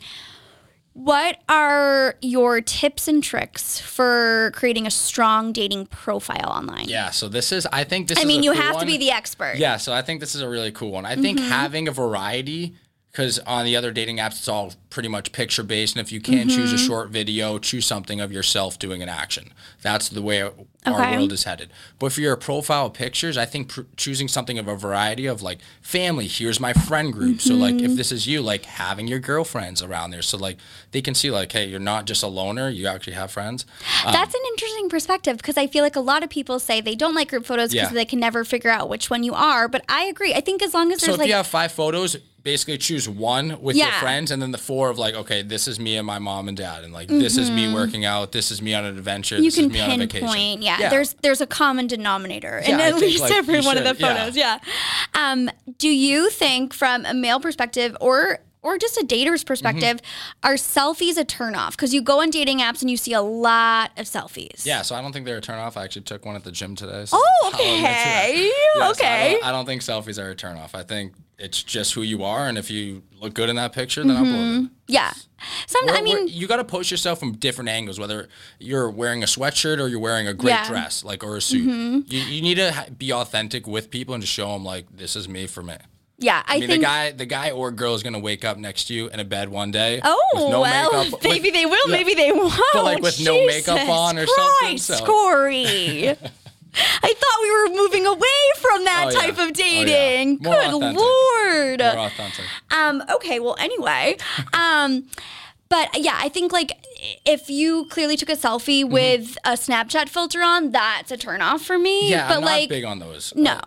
[0.93, 6.87] What are your tips and tricks for creating a strong dating profile online?
[6.87, 8.85] Yeah, so this is, I think this I is mean, a you cool have to
[8.85, 9.55] be the expert.
[9.57, 11.05] Yeah, so I think this is a really cool one.
[11.05, 11.49] I think Mm-hmm.
[11.49, 12.75] having a variety,
[13.13, 15.95] because on the other dating apps, it's all pretty much picture based.
[15.95, 16.75] And if you can choose Mm-hmm.
[16.75, 19.53] a short video, choose something of yourself doing an action.
[19.83, 20.51] That's the way our
[20.85, 21.15] Okay.
[21.15, 21.69] world is headed.
[21.99, 25.59] But for your profile pictures, I think pr- choosing something of a variety of like
[25.81, 27.39] family, here's my friend group.
[27.39, 27.85] So, like, Mm-hmm.
[27.85, 30.23] if this is you, like having your girlfriends around there.
[30.23, 30.57] So, like,
[30.91, 33.65] they can see, like, hey, you're not just a loner, you actually have friends.
[34.03, 37.13] That's an interesting perspective because I feel like a lot of people say they don't
[37.15, 37.93] like group photos because Yeah.
[37.95, 39.67] they can never figure out which one you are.
[39.67, 40.33] But I agree.
[40.33, 43.07] I think as long as So there's if like you have five photos, basically choose
[43.07, 46.05] one with your friends, and then the four of like, okay, this is me and
[46.05, 48.83] my mom and dad, and like this is me working out, this is me on
[48.85, 49.43] an adventure, Mm-hmm.
[49.43, 50.27] you this can is me on a vacation.
[50.27, 50.61] pinpoint.
[50.61, 53.83] Yeah, there's there's a common denominator in Yeah, I at least like, every one of
[53.83, 54.17] the should, yeah.
[54.17, 54.35] photos.
[54.37, 54.59] Yeah.
[55.13, 59.07] Um, do you think from a male perspective or or just a Mm-hmm.
[59.07, 59.99] dater's perspective,
[60.41, 61.71] are selfies a turnoff?
[61.71, 64.65] Because you go on dating apps and you see a lot of selfies.
[64.65, 65.75] yeah, so I don't think they're a turn off.
[65.75, 67.03] I actually took one at the gym today.
[67.05, 68.25] So Oh, I'll admit to that.
[68.29, 68.43] okay.
[68.45, 69.33] Yeah, so I okay.
[69.33, 70.75] don't, I don't think selfies are a turn off.
[70.75, 74.03] I think it's just who you are, and if you look good in that picture,
[74.03, 74.71] then upload it.
[74.87, 75.11] yeah.
[75.67, 75.95] Some, Mm-hmm.
[75.97, 79.79] I mean, you got to post yourself from different angles, whether you're wearing a sweatshirt
[79.79, 80.63] or you're wearing a great Yeah.
[80.63, 80.71] Mm-hmm.
[80.73, 81.63] dress, like or a suit.
[82.09, 85.27] You, you need to be authentic with people and just show them like this is
[85.27, 85.75] me for me.
[86.17, 86.43] yeah.
[86.47, 86.81] I, I mean, think.
[86.81, 89.25] the guy, the guy or girl is gonna wake up next to you in a
[89.25, 89.99] bed one day.
[90.03, 91.95] Oh with no well, makeup, with- maybe they will, yeah.
[91.97, 92.53] maybe they won't.
[92.71, 96.15] But like, with no makeup on or something, Christ, so- Corey.
[96.75, 99.19] I thought we were moving away from that Oh, yeah.
[99.19, 99.65] type Oh, of yeah.
[99.85, 100.39] dating.
[100.41, 100.99] More Good authentic.
[100.99, 101.79] lord.
[101.95, 102.45] More authentic.
[102.71, 104.17] Um, okay, well, anyway.
[104.53, 105.07] Um,
[105.69, 106.71] but yeah, I think like
[107.25, 111.79] if you clearly took a selfie with a Snapchat filter on, that's a turnoff for
[111.79, 112.03] me.
[112.03, 112.11] Mm-hmm.
[112.11, 113.33] Yeah, but I'm not like big on those.
[113.35, 113.59] no.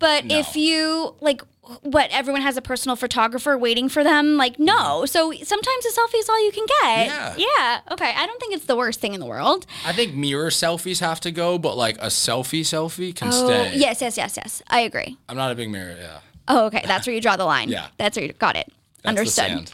[0.00, 0.38] But No.
[0.40, 1.42] if you like
[1.82, 5.04] what everyone has a personal photographer waiting for them, like no.
[5.06, 7.06] So sometimes a selfie is all you can get.
[7.06, 7.34] Yeah.
[7.36, 7.80] Yeah.
[7.92, 8.12] Okay.
[8.16, 9.66] I don't think it's the worst thing in the world.
[9.86, 13.76] I think mirror selfies have to go, but like a selfie selfie can Oh, stay.
[13.76, 14.62] yes, yes, yes, yes.
[14.68, 15.16] I agree.
[15.28, 15.94] I'm not a big mirror.
[16.00, 16.18] Yeah.
[16.48, 16.82] Oh, okay.
[16.84, 17.68] That's where you draw the line.
[17.76, 17.86] Yeah.
[17.98, 18.72] That's where you got it.
[19.04, 19.70] That's Understood.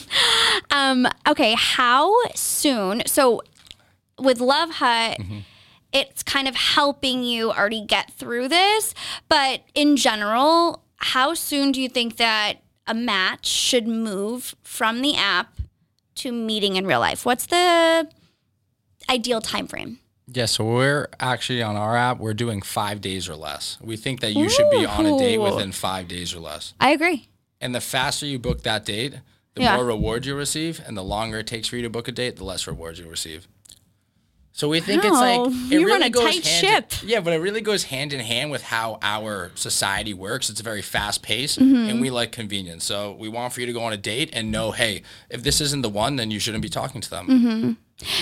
[0.70, 3.02] Um, okay, how soon?
[3.06, 3.42] So
[4.18, 5.38] with Luv Hut, Mm-hmm.
[5.96, 8.94] It's kind of helping you already get through this,
[9.28, 12.54] but in general, how soon do you think that
[12.86, 15.54] a match should move from the app
[16.16, 17.24] to meeting in real life?
[17.24, 18.08] What's the
[19.08, 19.98] ideal time frame?
[20.28, 23.78] Yeah, so we're actually on our app, we're doing five days or less.
[23.80, 26.74] We think that you should be on a date within five days or less.
[26.80, 27.28] I agree.
[27.60, 29.14] And the faster you book that date,
[29.54, 29.76] the Yeah.
[29.76, 32.36] more rewards you receive, and the longer it takes for you to book a date,
[32.36, 33.48] the less rewards you receive.
[34.56, 36.92] So we think it's like it you really run a goes tight ship.
[37.04, 40.48] yeah, but it really goes hand in hand with how our society works.
[40.48, 41.90] It's a very fast paced, Mm-hmm.
[41.90, 42.82] and we like convenience.
[42.84, 45.60] So we want for you to go on a date and know, hey, if this
[45.60, 47.26] isn't the one, then you shouldn't be talking to them.
[47.28, 47.72] Mm-hmm.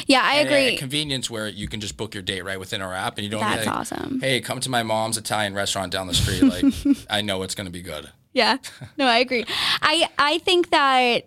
[0.08, 0.76] Yeah, I And agree.
[0.76, 3.40] convenience where you can just book your date right within our app, and you don't.
[3.40, 4.18] That's like, awesome.
[4.20, 6.42] Hey, come to my mom's Italian restaurant down the street.
[6.42, 8.10] Like, I know it's gonna be good.
[8.32, 8.56] Yeah.
[8.96, 9.44] No, I agree.
[9.82, 11.26] I I think that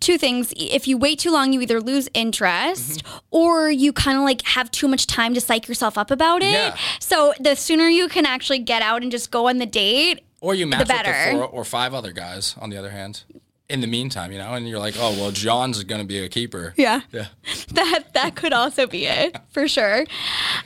[0.00, 3.18] two things if you wait too long you either lose interest Mm-hmm.
[3.30, 6.52] or you kind of like have too much time to psych yourself up about it.
[6.52, 6.76] Yeah.
[7.00, 10.54] So the sooner you can actually get out and just go on the date, Or
[10.54, 11.12] you match with better.
[11.32, 12.54] the four or five other guys.
[12.60, 13.24] On the other hand,
[13.68, 16.74] in the meantime, you know, and you're like, oh well, John's gonna be a keeper.
[16.76, 17.00] yeah.
[17.10, 17.26] Yeah.
[17.72, 20.04] That that could also be it for sure.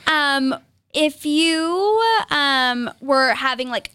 [0.07, 0.55] Um
[0.93, 3.91] if you um were having like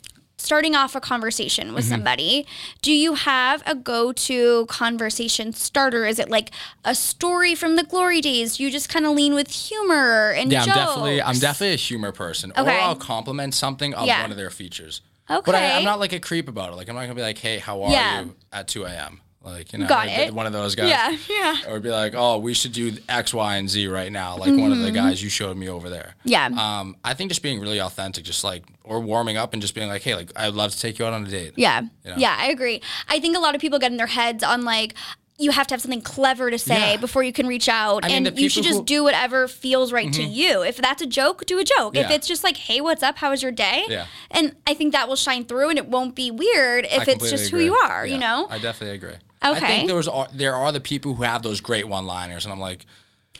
[0.47, 1.75] starting off a conversation Mm-hmm.
[1.75, 2.47] with somebody,
[2.83, 6.07] do you have a go-to conversation starter?
[6.07, 6.51] Is it like
[6.85, 8.61] a story from the glory days?
[8.61, 12.13] You just kind of lean with humor and Yeah, I'm definitely I'm definitely a humor
[12.13, 12.53] person.
[12.57, 12.63] Okay.
[12.77, 14.23] Or I'll compliment something of Yeah.
[14.23, 15.03] one of their features.
[15.29, 15.43] Okay.
[15.45, 16.77] But I, I'm not like a creep about it.
[16.77, 18.23] Like I'm not gonna be like, hey, how are Yeah.
[18.23, 19.21] you at 2 a.m.
[19.47, 20.35] Like you know, Got it.
[20.35, 20.91] one of those guys.
[20.91, 21.71] Yeah, yeah.
[21.73, 24.37] Or be like, oh, we should do X, Y, and Z right now.
[24.37, 26.15] Like one of the guys you showed me over there.
[26.21, 26.29] Mm-hmm.
[26.29, 26.47] Yeah.
[26.81, 29.89] Um, I think just being really authentic, just like or warming up and just being
[29.89, 31.53] like, hey, like I'd love to take you out on a date.
[31.57, 31.83] Yeah.
[32.05, 32.15] know?
[32.17, 32.83] Yeah, I agree.
[33.09, 34.95] I think a lot of people get in their heads on like
[35.39, 36.97] you have to have something clever to say Yeah.
[36.97, 39.05] before you can reach out I mean, and the you should people just who- do
[39.05, 40.63] whatever feels right to you.
[40.63, 41.95] If that's a joke, do a joke.
[41.95, 42.15] If Yeah.
[42.17, 43.19] it's just like, "Hey, what's up?
[43.19, 44.07] How was your day?" Yeah.
[44.31, 47.31] And I think that will shine through and it won't be weird if it's completely
[47.31, 47.65] just who agree.
[47.67, 48.47] you are, you know?
[48.49, 49.17] I definitely agree.
[49.55, 52.61] I think there was there are the people who have those great one-liners, and I'm
[52.61, 52.87] like,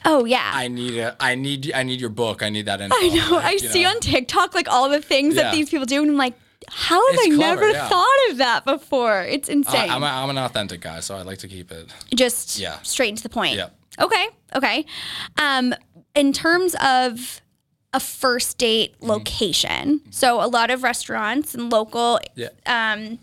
[0.05, 0.51] oh, yeah.
[0.55, 2.43] I need a, I need, I need your book.
[2.43, 2.97] I need that info.
[2.99, 3.31] I know.
[3.37, 3.91] Like, I see know.
[3.91, 6.35] on TikTok like all the things that these people do and I'm like,
[6.69, 7.89] how have It's I clever, never yeah.
[7.89, 9.23] thought of that before?
[9.23, 9.89] It's insane.
[9.91, 11.93] I, I'm, a, I'm an authentic guy, so I like to keep it.
[12.15, 12.79] just Yeah.
[12.83, 13.57] straight into the point.
[13.57, 13.77] Yep.
[14.01, 14.29] Okay.
[14.55, 14.85] Okay.
[15.39, 15.75] Um,
[16.15, 17.41] in terms of
[17.93, 19.11] a first date Mm-hmm.
[19.11, 22.49] location, so a lot of restaurants and local Yeah.
[22.67, 23.19] um,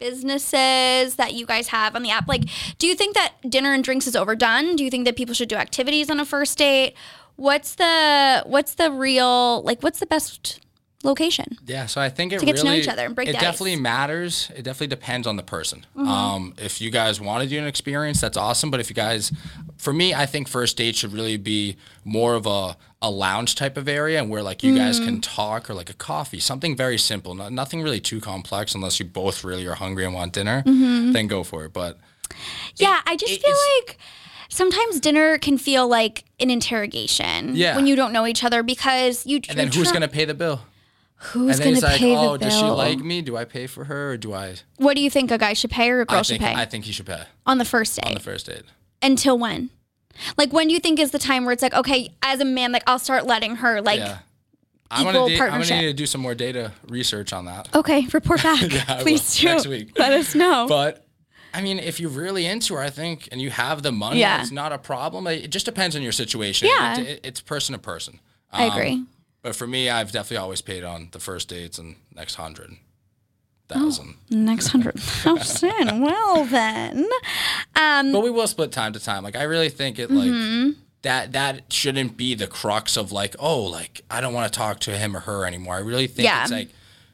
[0.00, 2.44] businesses that you guys have on the app, like,
[2.78, 4.74] do you think that dinner and drinks is overdone?
[4.76, 6.94] Do you think that people should do activities on a first date?
[7.36, 9.82] What's the what's the real like?
[9.82, 10.60] What's the best
[11.02, 11.56] location?
[11.66, 13.32] Yeah, so I think it To get really to know each other and break it
[13.32, 13.42] the ice.
[13.42, 13.50] Mm-hmm.
[13.50, 14.50] definitely matters.
[14.54, 15.86] It definitely depends on the person.
[15.96, 18.70] Um, if you guys want to do an experience, that's awesome.
[18.70, 19.32] But if you guys,
[19.78, 23.76] for me, I think first date should really be more of a a lounge type
[23.78, 25.06] of area, and where like you guys Mm-hmm.
[25.06, 29.00] can talk or like a coffee, something very simple, no, nothing really too complex, unless
[29.00, 30.62] you both really are hungry and want dinner.
[30.66, 31.12] Mm-hmm.
[31.12, 31.72] Then go for it.
[31.72, 31.98] But
[32.76, 33.98] Yeah, I just it feel like
[34.50, 37.74] sometimes dinner can feel like an interrogation Yeah.
[37.76, 39.40] when you don't know each other because you.
[39.48, 40.60] and then who's try- gonna pay the bill?
[41.22, 43.22] who's and then gonna pay like, pay oh, the does she like me?
[43.22, 44.56] Do I pay for her, or do I?
[44.76, 46.64] What do you think a guy should pay or a girl I should pay I
[46.66, 48.06] think he should pay on the first date?
[48.08, 48.62] on the first date.
[49.02, 49.70] Until when?
[50.36, 52.72] Like when do you think is the time where it's like okay, as a man,
[52.72, 53.98] like I'll start letting her like.
[54.00, 54.18] Yeah.
[54.92, 57.68] I'm equal gonna, de- I'm gonna need to do some more data research on that.
[57.76, 59.46] Okay, report back, I please do.
[59.46, 59.96] next week.
[59.96, 60.66] Let us know.
[60.68, 61.06] But
[61.54, 64.40] I mean, if you're really into her, I think, and you have the money, Yeah.
[64.40, 65.28] it's not a problem.
[65.28, 66.66] It just depends on your situation.
[66.68, 66.98] Yeah.
[66.98, 68.18] It- it- it's person to person.
[68.50, 69.04] I Um, agree.
[69.42, 72.76] But for me, I've definitely always paid on the first dates and next hundred
[73.70, 74.14] thousand.
[74.30, 76.00] Next hundred thousand.
[76.02, 77.08] well then,
[77.76, 79.22] um, But we will split time to time.
[79.22, 80.70] Like I really think it like Mm-hmm.
[81.02, 84.80] that that shouldn't be the crux of like, oh, like I don't want to talk
[84.80, 85.76] to him or her anymore.
[85.76, 86.42] I really think Yeah.
[86.42, 86.68] it's like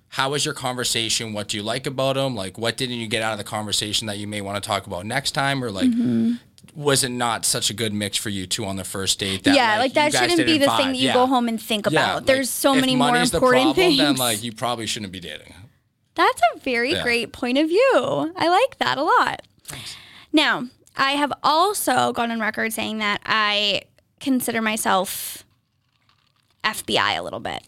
[0.09, 1.33] how was your conversation?
[1.35, 2.35] What do you like about him?
[2.35, 4.87] Like what didn't you get out of the conversation that you may want to talk
[4.87, 5.62] about next time?
[5.62, 6.35] Or like Mm-hmm.
[6.75, 9.45] was it not such a good mix for you two on the first date?
[9.45, 11.14] That, yeah, like, you that shouldn't be the thing that you Yeah.
[11.14, 12.14] go home and think Yeah, about.
[12.16, 13.99] like, There's so many more important problem, things.
[13.99, 15.55] Then like you probably shouldn't be dating.
[16.16, 17.02] That's a very Yeah.
[17.02, 18.33] great point of view.
[18.37, 19.42] I like that a lot.
[20.33, 23.83] Now, I have also gone on record saying that I
[24.18, 25.44] consider myself
[26.64, 27.62] FBI a little bit.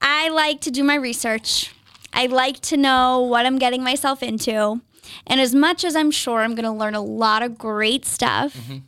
[0.00, 1.74] I like to do my research.
[2.12, 4.80] I like to know what I'm getting myself into.
[5.26, 8.54] And as much as I'm sure I'm going to learn a lot of great stuff
[8.54, 8.78] mm-hmm.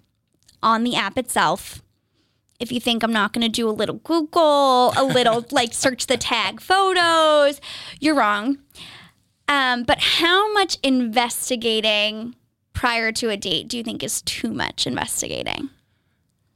[0.63, 1.83] on the app itself,
[2.61, 6.07] if you think I'm not going to do a little Google, a little like search
[6.07, 7.61] the tag photos,
[7.99, 8.59] you're wrong.
[9.49, 12.37] Um, but how much investigating
[12.73, 15.71] prior to a date do you think is too much investigating?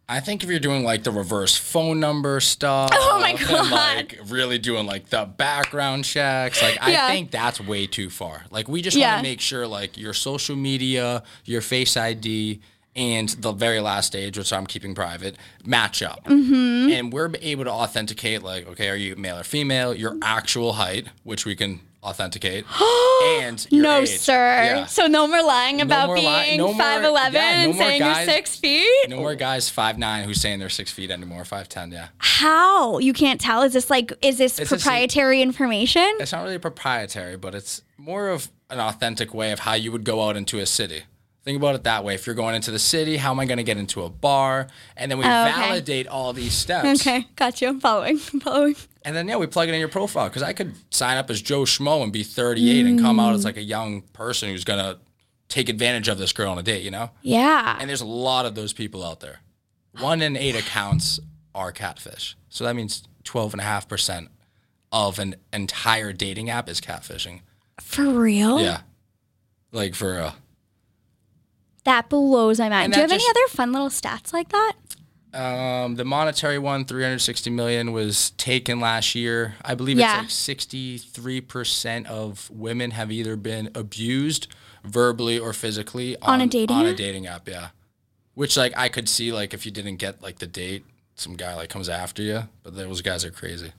[0.06, 3.70] I think if you're doing like the reverse phone number stuff, Oh my god, and,
[3.70, 7.06] like really doing like the background checks, like Yeah.
[7.06, 8.44] I think that's way too far.
[8.50, 9.14] Like we just Yeah.
[9.14, 12.60] want to make sure like your social media, your Face ID,
[12.96, 16.90] and the very last stage, which I'm keeping private, match up, mm-hmm.
[16.92, 19.94] and we're able to authenticate like, okay, are you male or female?
[19.94, 22.64] Your actual height, which we can authenticate,
[23.24, 24.18] and your no, age.
[24.18, 24.34] sir.
[24.34, 24.86] Yeah.
[24.86, 27.98] So no more lying about more li- being no more- 5'11 yeah, no and saying
[28.00, 29.08] guys- you're six feet.
[29.08, 31.90] No more guys five nine who's saying they're six feet anymore, five ten.
[31.90, 32.08] Yeah.
[32.18, 32.98] How?
[32.98, 33.62] You can't tell?
[33.62, 36.08] Is this like, is this It's proprietary information?
[36.20, 40.04] it's not really proprietary, but it's more of an authentic way of how you would
[40.04, 41.04] go out into a city.
[41.44, 42.14] Think about it that way.
[42.14, 44.66] If you're going into the city, how am I going to get into a bar?
[44.96, 45.52] And then we Oh, okay.
[45.60, 47.02] validate all these steps.
[47.06, 47.68] Okay, got you.
[47.68, 48.18] I'm following.
[48.32, 48.76] I'm following.
[49.04, 50.28] And then, yeah, we plug it in your profile.
[50.30, 53.44] Because I could sign up as Joe Schmo and be 38 and come out as
[53.44, 54.98] like a young person who's going to
[55.50, 57.10] take advantage of this girl on a date, you know?
[57.20, 57.76] Yeah.
[57.78, 59.40] And there's a lot of those people out there.
[60.00, 61.20] One in eight accounts
[61.54, 62.36] are catfish.
[62.48, 64.28] So that means 12.5%
[64.92, 67.40] of an entire dating app is catfishing.
[67.82, 68.60] For real?
[68.62, 68.80] Yeah.
[69.72, 70.32] Like for uh
[71.84, 72.84] That blows my mind.
[72.86, 74.72] And Do you have that any other fun little stats like that?
[75.34, 79.56] um the monetary one 360 million was taken last year.
[79.64, 80.22] I believe Yeah.
[80.22, 84.46] it's like 63% of women have either been abused
[84.84, 87.70] verbally or physically On a dating on a dating app, yeah.
[88.34, 90.84] Which like I could see like if you didn't get like the date,
[91.16, 93.72] some guy like comes after you, but those guys are crazy.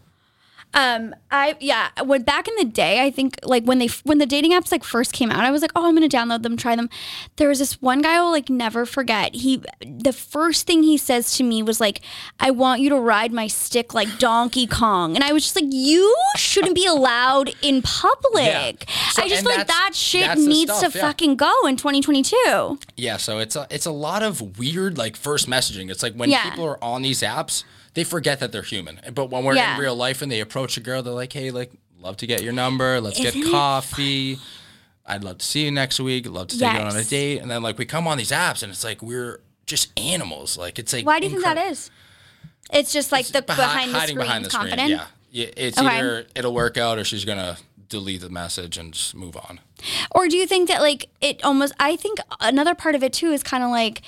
[0.76, 4.26] Um, I yeah, when back in the day, I think like when they when the
[4.26, 6.76] dating apps like first came out, I was like, oh, I'm gonna download them, try
[6.76, 6.90] them.
[7.38, 9.34] There was this one guy I will like never forget.
[9.36, 12.02] He the first thing he says to me was like,
[12.40, 15.66] I want you to ride my stick like Donkey Kong, and I was just like,
[15.70, 18.44] you shouldn't be allowed in public.
[18.46, 18.72] Yeah.
[19.12, 21.06] So- I just feel like that shit needs stuff, to yeah.
[21.06, 22.80] fucking go in 2022.
[22.98, 25.90] Yeah, so it's a it's a lot of weird like first messaging.
[25.90, 26.50] It's like when Yeah.
[26.50, 27.64] people are on these apps,
[27.96, 29.00] they forget that they're human.
[29.14, 29.74] But when we're Yeah.
[29.76, 32.44] in real life and they approach a girl, they're like, "Hey, like, love to get
[32.44, 33.02] your number.
[33.02, 34.38] Let's Isn't get coffee.
[35.06, 36.28] I'd love to see you next week.
[36.30, 38.62] Love to take you on a date." And then like we come on these apps
[38.64, 40.58] and it's like we're just animals.
[40.58, 41.90] Like it's like Why do you think that is?
[42.72, 44.80] It's just like the behi- behind the hiding screen behind the confident.
[44.80, 44.90] screen.
[44.98, 45.88] Yeah, yeah it's Okay.
[45.88, 49.60] either it'll work out or she's gonna delete the message and just move on.
[50.12, 53.32] Or do you think that like it almost I think another part of it too
[53.32, 54.02] is kind of like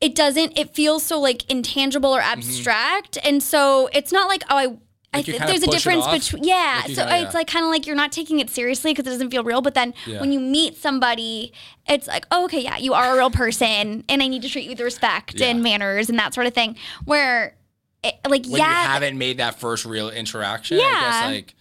[0.00, 4.56] it doesn't it feels so like intangible or abstract and so it's not like oh
[4.56, 4.66] I I
[5.12, 5.16] Mm-hmm.
[5.16, 7.30] Like th- there's a difference between yeah Like so it's yeah.
[7.34, 9.74] like kind of like you're not taking it seriously because it doesn't feel real but
[9.74, 10.20] then Yeah.
[10.20, 11.52] when you meet somebody
[11.88, 14.64] it's like oh, okay yeah you are a real person and I need to treat
[14.64, 15.48] you with respect Yeah.
[15.48, 17.56] and manners and that sort of thing where
[18.04, 21.00] it, like When yeah you haven't made that first real interaction, I Yeah.
[21.00, 21.54] guess like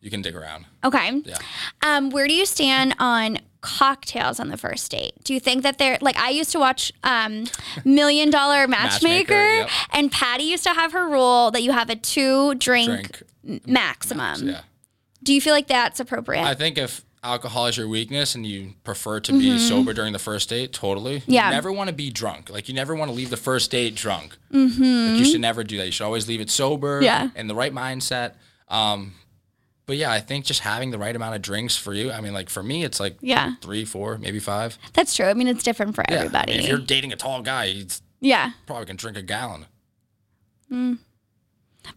[0.00, 0.66] you can dig around.
[0.84, 1.20] Okay.
[1.24, 1.38] Yeah.
[1.82, 5.14] Um, where do you stand on cocktails on the first date?
[5.24, 7.44] Do you think that they're like I used to watch um,
[7.84, 9.70] Million Dollar Matchmaker, Matchmaker, yep.
[9.92, 13.66] and Patti used to have her rule that you have a two drink, Drink.
[13.66, 14.48] maximum.
[14.48, 14.60] Yeah.
[15.22, 16.44] Do you feel like that's appropriate?
[16.44, 20.18] I think if alcohol is your weakness and you prefer to be sober during the
[20.18, 21.20] first date, totally.
[21.20, 21.32] Mm-hmm.
[21.32, 21.48] Yeah.
[21.48, 22.50] You never want to be drunk.
[22.50, 24.36] Like you never want to leave the first date drunk.
[24.52, 25.12] Mm-hmm.
[25.12, 25.86] Like you should never do that.
[25.86, 27.00] You should always leave it sober.
[27.02, 27.30] Yeah.
[27.34, 28.34] In the right mindset.
[28.68, 29.14] Um,
[29.86, 32.10] but yeah, I think just having the right amount of drinks for you.
[32.10, 34.78] I mean, like for me, it's like yeah, three, four, maybe five.
[34.92, 35.26] that's true.
[35.26, 36.16] I mean, it's different for Yeah.
[36.16, 36.52] everybody.
[36.52, 38.52] I mean, if you're dating a tall guy, he's yeah.
[38.66, 39.66] probably can drink a gallon.
[40.72, 40.98] Mm.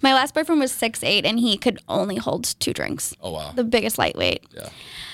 [0.02, 3.14] My last boyfriend was six eight, and he could only hold two drinks.
[3.22, 3.52] Oh wow.
[3.56, 4.44] The biggest lightweight.
[4.54, 4.70] yeah.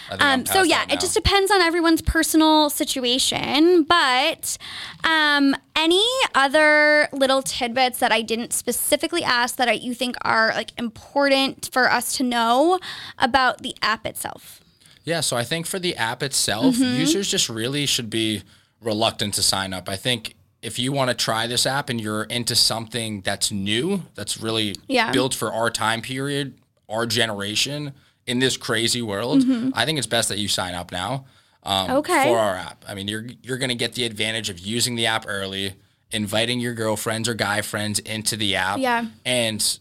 [0.08, 3.84] I think I'm Um, so yeah, it just depends on everyone's personal situation.
[3.84, 4.58] But
[5.04, 10.50] um, any other little tidbits that I didn't specifically ask that I, you think are
[10.56, 12.80] like important for us to know
[13.18, 14.62] about the app itself?
[15.06, 17.00] Yeah, so I think for the app itself, Mm-hmm.
[17.00, 18.44] users just really should be
[18.82, 19.90] reluctant to sign up.
[19.90, 24.04] I think if you want to try this app and you're into something that's new,
[24.16, 25.12] that's really Yeah.
[25.12, 26.56] built for our time period,
[26.88, 27.94] our generation
[28.28, 29.70] in this crazy world, Mm-hmm.
[29.74, 31.26] I think it's best that you sign up now.
[31.64, 32.24] um, Okay.
[32.26, 32.84] for our app.
[32.88, 35.74] I mean, you're you're gonna get the advantage of using the app early,
[36.12, 38.80] inviting your girlfriends or guy friends into the app.
[38.80, 39.06] Yeah.
[39.26, 39.80] And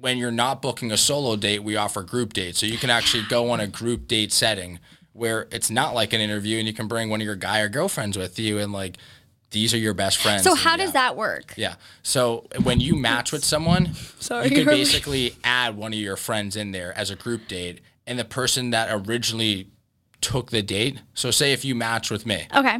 [0.00, 2.58] when you're not booking a solo date, we offer group dates.
[2.58, 4.78] So you can actually go on a group date setting
[5.12, 7.68] where it's not like an interview and you can bring one of your guy or
[7.68, 8.96] girlfriends with you and like
[9.50, 10.42] these are your best friends.
[10.44, 11.54] So in how the does that work?
[11.56, 11.76] Yeah.
[12.02, 14.44] So when you match with someone, Sorry.
[14.48, 18.18] you can basically add one of your friends in there as a group date, and
[18.18, 19.68] the person that originally
[20.20, 21.00] took the date.
[21.14, 22.78] So say if you match with me, Okay.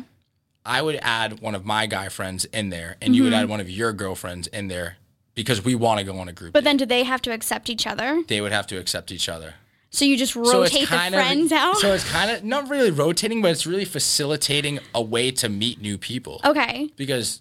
[0.66, 3.42] I would add one of my guy friends in there, and you would Mm-hmm.
[3.44, 4.96] add one of your girlfriends in there
[5.34, 6.52] because we want to go on a group.
[6.52, 6.64] But date.
[6.64, 8.22] then do they have to accept each other?
[8.28, 9.54] they would have to accept each other.
[9.90, 11.76] So you just rotate it's the friends of, out?
[11.78, 15.80] So it's kind of not really rotating, but it's really facilitating a way to meet
[15.80, 16.90] new people okay.
[16.96, 17.40] because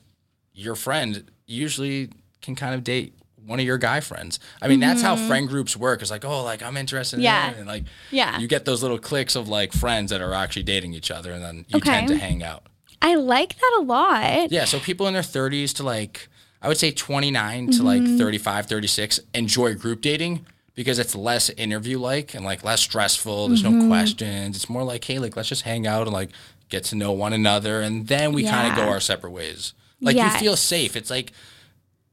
[0.54, 2.10] your friend usually
[2.41, 3.14] can kind of date
[3.45, 4.39] one of your guy friends.
[4.62, 6.02] I mean, that's how friend groups work.
[6.02, 7.26] It's like, oh, like I'm interested in Mm-hmm.
[7.26, 7.50] Yeah.
[7.52, 7.60] him.
[7.60, 8.39] And like, Yeah.
[8.39, 11.41] you get those little cliques of like friends that are actually dating each other and
[11.43, 11.91] then you Okay.
[11.91, 12.64] tend to hang out.
[13.02, 14.52] I like that a lot.
[14.52, 14.66] Yeah.
[14.66, 16.28] So people in their 30s to like,
[16.62, 18.18] I would say 29 to like Mm-hmm.
[18.18, 20.45] 35, 36 enjoy group dating
[20.78, 23.47] because it's less interview like and like less stressful.
[23.47, 23.80] There's Mm-hmm.
[23.80, 24.55] no questions.
[24.55, 26.30] It's more like, hey, like, let's just hang out and like
[26.69, 27.82] get to know one another.
[27.82, 29.73] And then we kind of go our separate ways.
[29.99, 30.34] Like Yes.
[30.36, 30.95] you feel safe.
[30.95, 31.32] It's like,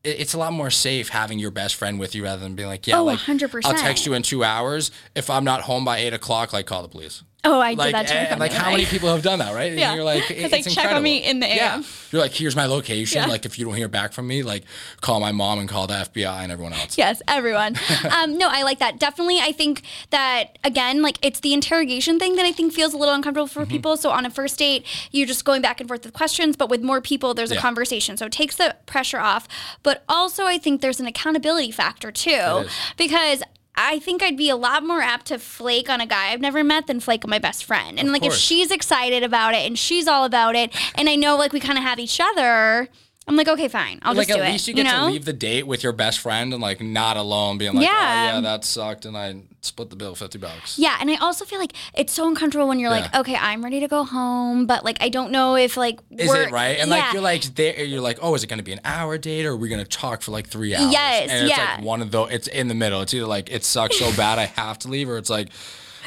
[0.03, 2.69] it- it's a lot more safe having your best friend with you rather than being
[2.69, 3.61] like, yeah, Oh, like 100%.
[3.67, 4.91] I'll text you in two hours.
[5.15, 7.23] If I'm not home by eight o'clock, like call the police.
[7.45, 8.15] Oh, I Like, did that too.
[8.15, 9.71] and, like how many people have done that, right?
[9.71, 9.95] And Yeah.
[9.95, 11.83] you're like, It's it's, like, check on me in the Yeah.
[12.11, 13.23] You're like, here's my location.
[13.23, 13.27] Yeah.
[13.27, 14.65] Like if you don't hear back from me, like
[15.01, 16.97] call my mom and call the FBI and everyone else.
[16.97, 17.77] Yes, everyone.
[18.17, 18.99] um, no, I like that.
[18.99, 22.97] Definitely, I think that again, like it's the interrogation thing that I think feels a
[22.97, 23.61] little uncomfortable Mm-hmm.
[23.61, 23.97] for people.
[23.97, 26.83] So on a first date, you're just going back and forth with questions, but with
[26.83, 28.17] more people, there's a conversation.
[28.17, 29.49] So it takes the pressure off.
[29.83, 32.65] But also, I think there's an accountability factor too,
[32.97, 33.43] because.
[33.77, 36.63] I think I'd be a lot more apt to flake on a guy I've never
[36.63, 37.99] met than flake on my best friend.
[37.99, 41.37] And like if she's excited about it and she's all about it, and I know
[41.37, 42.89] like we kind of have each other,
[43.27, 45.07] I'm like, okay, fine, I'll like just at least you get know?
[45.07, 47.91] to leave the date with your best friend and like not alone being like, oh,
[47.91, 48.31] Yeah.
[48.33, 50.79] oh yeah, that sucked and I split the bill fifty bucks.
[50.79, 53.81] Yeah, and I also feel like it's so uncomfortable when you're like, okay, I'm ready
[53.81, 56.79] to go home, but like I don't know if like Is it right?
[56.79, 56.97] And yeah.
[56.97, 59.47] like you're like there, you're like, oh, is it going to be an hour date
[59.47, 60.93] or are we going to talk for like three hours?
[60.93, 61.77] Yes, and it's yeah.
[61.77, 62.31] like one of those.
[62.31, 63.01] It's in the middle.
[63.01, 65.49] It's either like it sucks so bad I have to leave, or it's like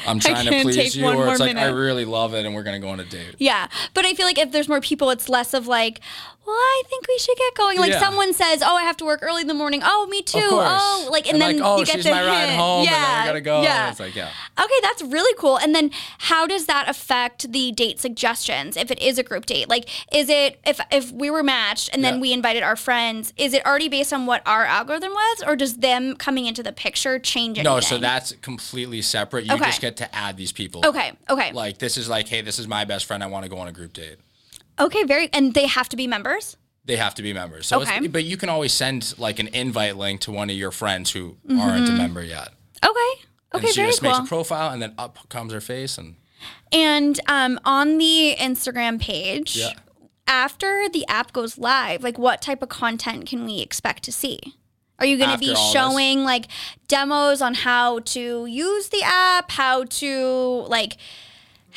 [0.06, 2.80] I'm trying to please you, or it's like I really love it and we're going
[2.80, 3.34] to go on a date.
[3.38, 6.00] yeah, but I feel like if there's more people, it's less of like,
[6.48, 7.78] well, I think we should get going.
[7.78, 8.00] Like Yeah.
[8.00, 9.82] someone says, oh, I have to work early in the morning.
[9.84, 10.40] Oh, me too.
[10.42, 13.20] Oh, like and, then like, oh, you get the my ride home, Yeah, and then
[13.20, 13.62] I gotta go.
[13.62, 13.82] Yeah.
[13.84, 14.30] And it's like, yeah.
[14.58, 15.58] Okay, that's really cool.
[15.58, 19.68] And then how does that affect the date suggestions if it is a group date?
[19.68, 22.20] Like is it if if we were matched and then Yeah.
[22.20, 25.76] we invited our friends, is it already based on what our algorithm was or does
[25.76, 27.74] them coming into the picture change anything?
[27.74, 29.44] No, so that's completely separate.
[29.44, 29.66] You Okay.
[29.66, 30.82] just get to add these people.
[30.86, 31.52] Okay, okay.
[31.52, 33.22] Like this is like, hey, this is my best friend.
[33.22, 34.16] I want to go on a group date.
[34.80, 36.56] Okay, very and they have to be members?
[36.84, 37.66] They have to be members.
[37.66, 37.98] So Okay.
[37.98, 41.10] it's, but you can always send like an invite link to one of your friends
[41.10, 41.60] who Mm-hmm.
[41.60, 42.48] aren't a member yet.
[42.84, 43.22] Okay.
[43.54, 46.16] Okay, and she very just makes a profile and then up comes her face and
[46.72, 49.72] and um on the Instagram page, Yeah.
[50.26, 54.38] after the app goes live, like what type of content can we expect to see?
[55.00, 55.72] Are you going to be all this?
[55.72, 56.46] showing like
[56.88, 60.96] demos on how to use the app, how to like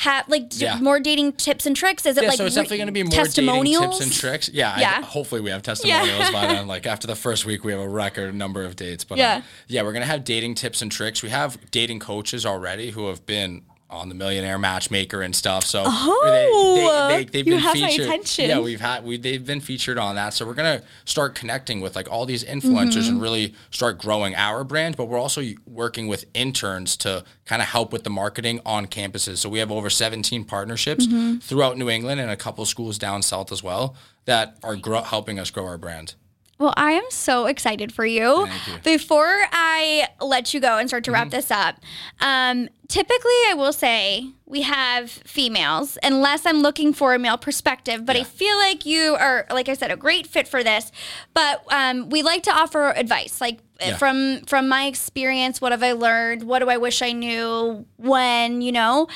[0.01, 0.77] have like d- Yeah.
[0.79, 2.05] more dating tips and tricks?
[2.05, 3.99] Is it yeah, like so it's re- definitely going to be more dating testimonials?
[3.99, 4.49] tips and tricks.
[4.53, 6.67] Yeah, I- hopefully we have testimonials by then.
[6.71, 9.03] Like after the first week, we have a record number of dates.
[9.03, 9.35] But Yeah.
[9.37, 11.21] um, yeah, we're going to have dating tips and tricks.
[11.21, 13.61] We have dating coaches already who have been
[13.91, 15.63] on the Millionaire Matchmaker and stuff.
[15.65, 18.07] So Oh, they, they, have been featured.
[18.49, 20.33] Yeah, we've had we they've been featured on that.
[20.33, 23.09] So we're gonna start connecting with like all these influencers Mm-hmm.
[23.09, 24.97] and really start growing our brand.
[24.97, 29.37] But we're also working with interns to kind of help with the marketing on campuses.
[29.37, 31.37] So we have over 17 partnerships Mm-hmm.
[31.39, 35.39] throughout New England and a couple schools down south as well that are grow- helping
[35.39, 36.15] us grow our brand.
[36.61, 38.45] Well, I am so excited for you.
[38.45, 38.73] Thank you.
[38.83, 41.15] Before I let you go and start to Mm-hmm.
[41.23, 41.75] wrap this up,
[42.19, 48.05] um, typically I will say we have females, unless I'm looking for a male perspective.
[48.05, 50.91] But I feel like you are, like I said, a great fit for this.
[51.33, 53.97] But um, we like to offer advice, like Yeah.
[53.97, 55.59] from from my experience.
[55.61, 56.43] What have I learned?
[56.43, 57.85] What do I wish I knew?
[57.97, 59.07] When you know,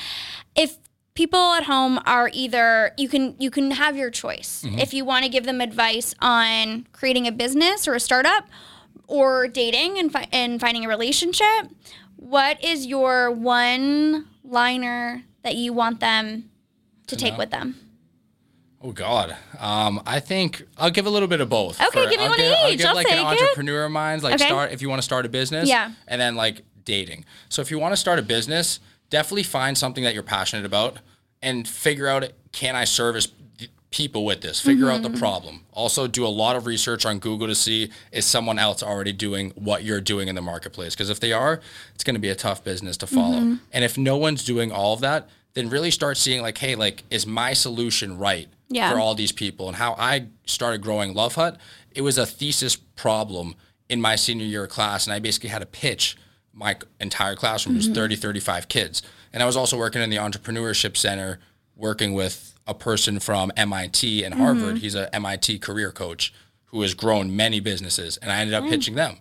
[0.56, 0.76] if
[1.16, 4.78] people at home are either you can you can have your choice Mm-hmm.
[4.78, 8.44] if you want to give them advice on creating a business or a startup
[9.08, 11.68] or dating and, fi- and finding a relationship
[12.16, 16.48] what is your one liner that you want them
[17.08, 17.76] to take with them
[18.82, 21.80] Oh God, um, I think I'll give a little bit of both.
[21.82, 22.78] Okay, give me I'll one give, I'll each.
[22.78, 23.42] give I'll like an take it.
[23.42, 24.46] entrepreneur minds, like Okay.
[24.46, 25.68] start if you want to start a business.
[25.68, 25.90] Yeah.
[26.06, 27.24] And then like dating.
[27.48, 28.78] So if you want to start a business,
[29.10, 30.98] definitely find something that you're passionate about
[31.42, 33.28] and figure out can I service
[33.90, 34.60] people with this?
[34.60, 35.12] Figure out Mm-hmm.
[35.14, 35.60] the problem.
[35.72, 39.52] Also, do a lot of research on Google to see is someone else already doing
[39.54, 40.94] what you're doing in the marketplace?
[40.94, 41.60] Because if they are,
[41.94, 43.38] it's going to be a tough business to follow.
[43.38, 43.54] Mm-hmm.
[43.72, 47.04] And if no one's doing all of that, then really start seeing like, hey, like,
[47.10, 48.90] is my solution right Yeah.
[48.92, 49.68] for all these people?
[49.68, 51.58] And how I started growing Luv Hut,
[51.94, 53.54] it was a thesis problem
[53.88, 56.16] in my senior year class, and I basically had to pitch
[56.56, 57.76] my entire classroom.
[57.76, 57.94] Was mm-hmm.
[57.94, 59.02] 30, 35 kids.
[59.32, 61.38] And I was also working in the entrepreneurship center,
[61.76, 64.42] working with a person from MIT and mm-hmm.
[64.42, 64.78] Harvard.
[64.78, 66.32] He's a MIT career coach
[66.66, 68.70] who has grown many businesses, and I ended up mm.
[68.70, 69.18] pitching them.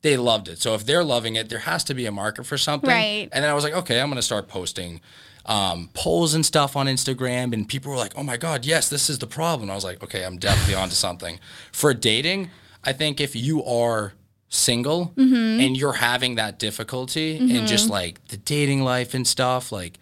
[0.00, 0.58] They loved it.
[0.58, 2.88] So if they're loving it, there has to be a market for something.
[2.88, 3.28] Right.
[3.30, 5.00] And then I was like, okay, I'm going to start posting
[5.48, 9.08] um, polls and stuff on Instagram, and people were like, "Oh my God, yes, this
[9.08, 11.40] is the problem." I was like, "Okay, I'm definitely onto something."
[11.72, 12.50] For dating,
[12.84, 14.12] I think if you are
[14.48, 15.60] single Mm-hmm.
[15.60, 19.98] and you're having that difficulty and just like the dating life and stuff, like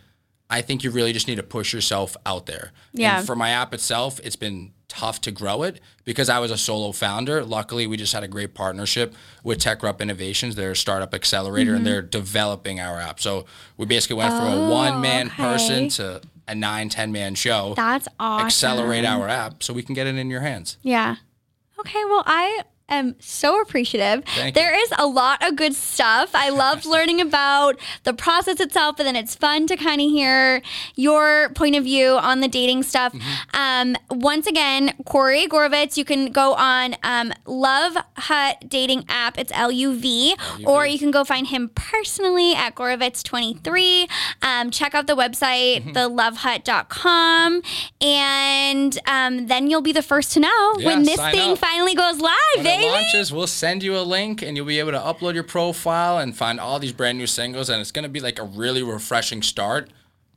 [0.49, 2.71] I think you really just need to push yourself out there.
[2.93, 3.19] Yeah.
[3.19, 6.57] And for my app itself, it's been tough to grow it because I was a
[6.57, 7.45] solo founder.
[7.45, 11.77] Luckily, we just had a great partnership with TechRup Innovations, their startup accelerator, Mm-hmm.
[11.79, 13.19] and they're developing our app.
[13.19, 15.43] So we basically went from a one man Oh, okay.
[15.43, 17.75] person to a nine, 10 man show.
[17.77, 18.47] That's awesome.
[18.47, 20.79] Accelerate our app so we can get it in your hands.
[20.83, 21.17] Yeah.
[21.81, 22.05] Okay.
[22.05, 24.22] Well, I am so appreciative.
[24.55, 26.30] There is a lot of good stuff.
[26.34, 30.62] I loved learning about the process itself, and then it's fun to kind of hear
[30.95, 33.14] your point of view on the dating stuff.
[33.55, 39.39] Um, once again, Corey Gorovitz, you can go on um, Luv Hut dating app.
[39.39, 44.09] It's L U V, or you can go find him personally at Gorovitz23.
[44.43, 45.91] Um, check out the website, Mm-hmm.
[45.93, 47.62] theluvhut.com,
[48.01, 51.59] and um, then you'll be the first to know Yeah, when this thing up.
[51.59, 52.37] finally goes live,
[52.77, 52.87] baby.
[52.87, 56.37] launches, we'll send you a link and you'll be able to upload your profile and
[56.37, 57.68] find all these brand new singles.
[57.68, 59.91] And it's going to be like a really refreshing start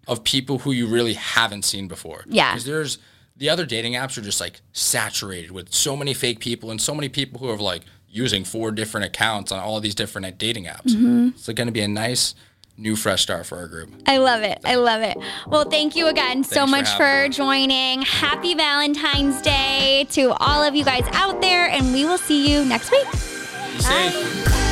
[0.07, 2.23] of people who you really haven't seen before.
[2.27, 2.51] Yeah.
[2.51, 2.97] Because there's
[3.37, 6.93] the other dating apps are just like saturated with so many fake people and so
[6.93, 10.87] many people who are like using four different accounts on all these different dating apps.
[10.87, 11.29] Mm-hmm.
[11.29, 12.35] It's going to be a nice
[12.79, 13.91] new fresh start for our group.
[14.07, 14.59] I love it.
[14.65, 15.17] I love it.
[15.47, 17.29] Well, thank you again so Thanks for much for, me.
[17.29, 18.01] joining.
[18.03, 22.65] Happy Valentine's Day to all of you guys out there, and we will see you
[22.65, 23.11] next week.
[23.11, 24.68] Be safe.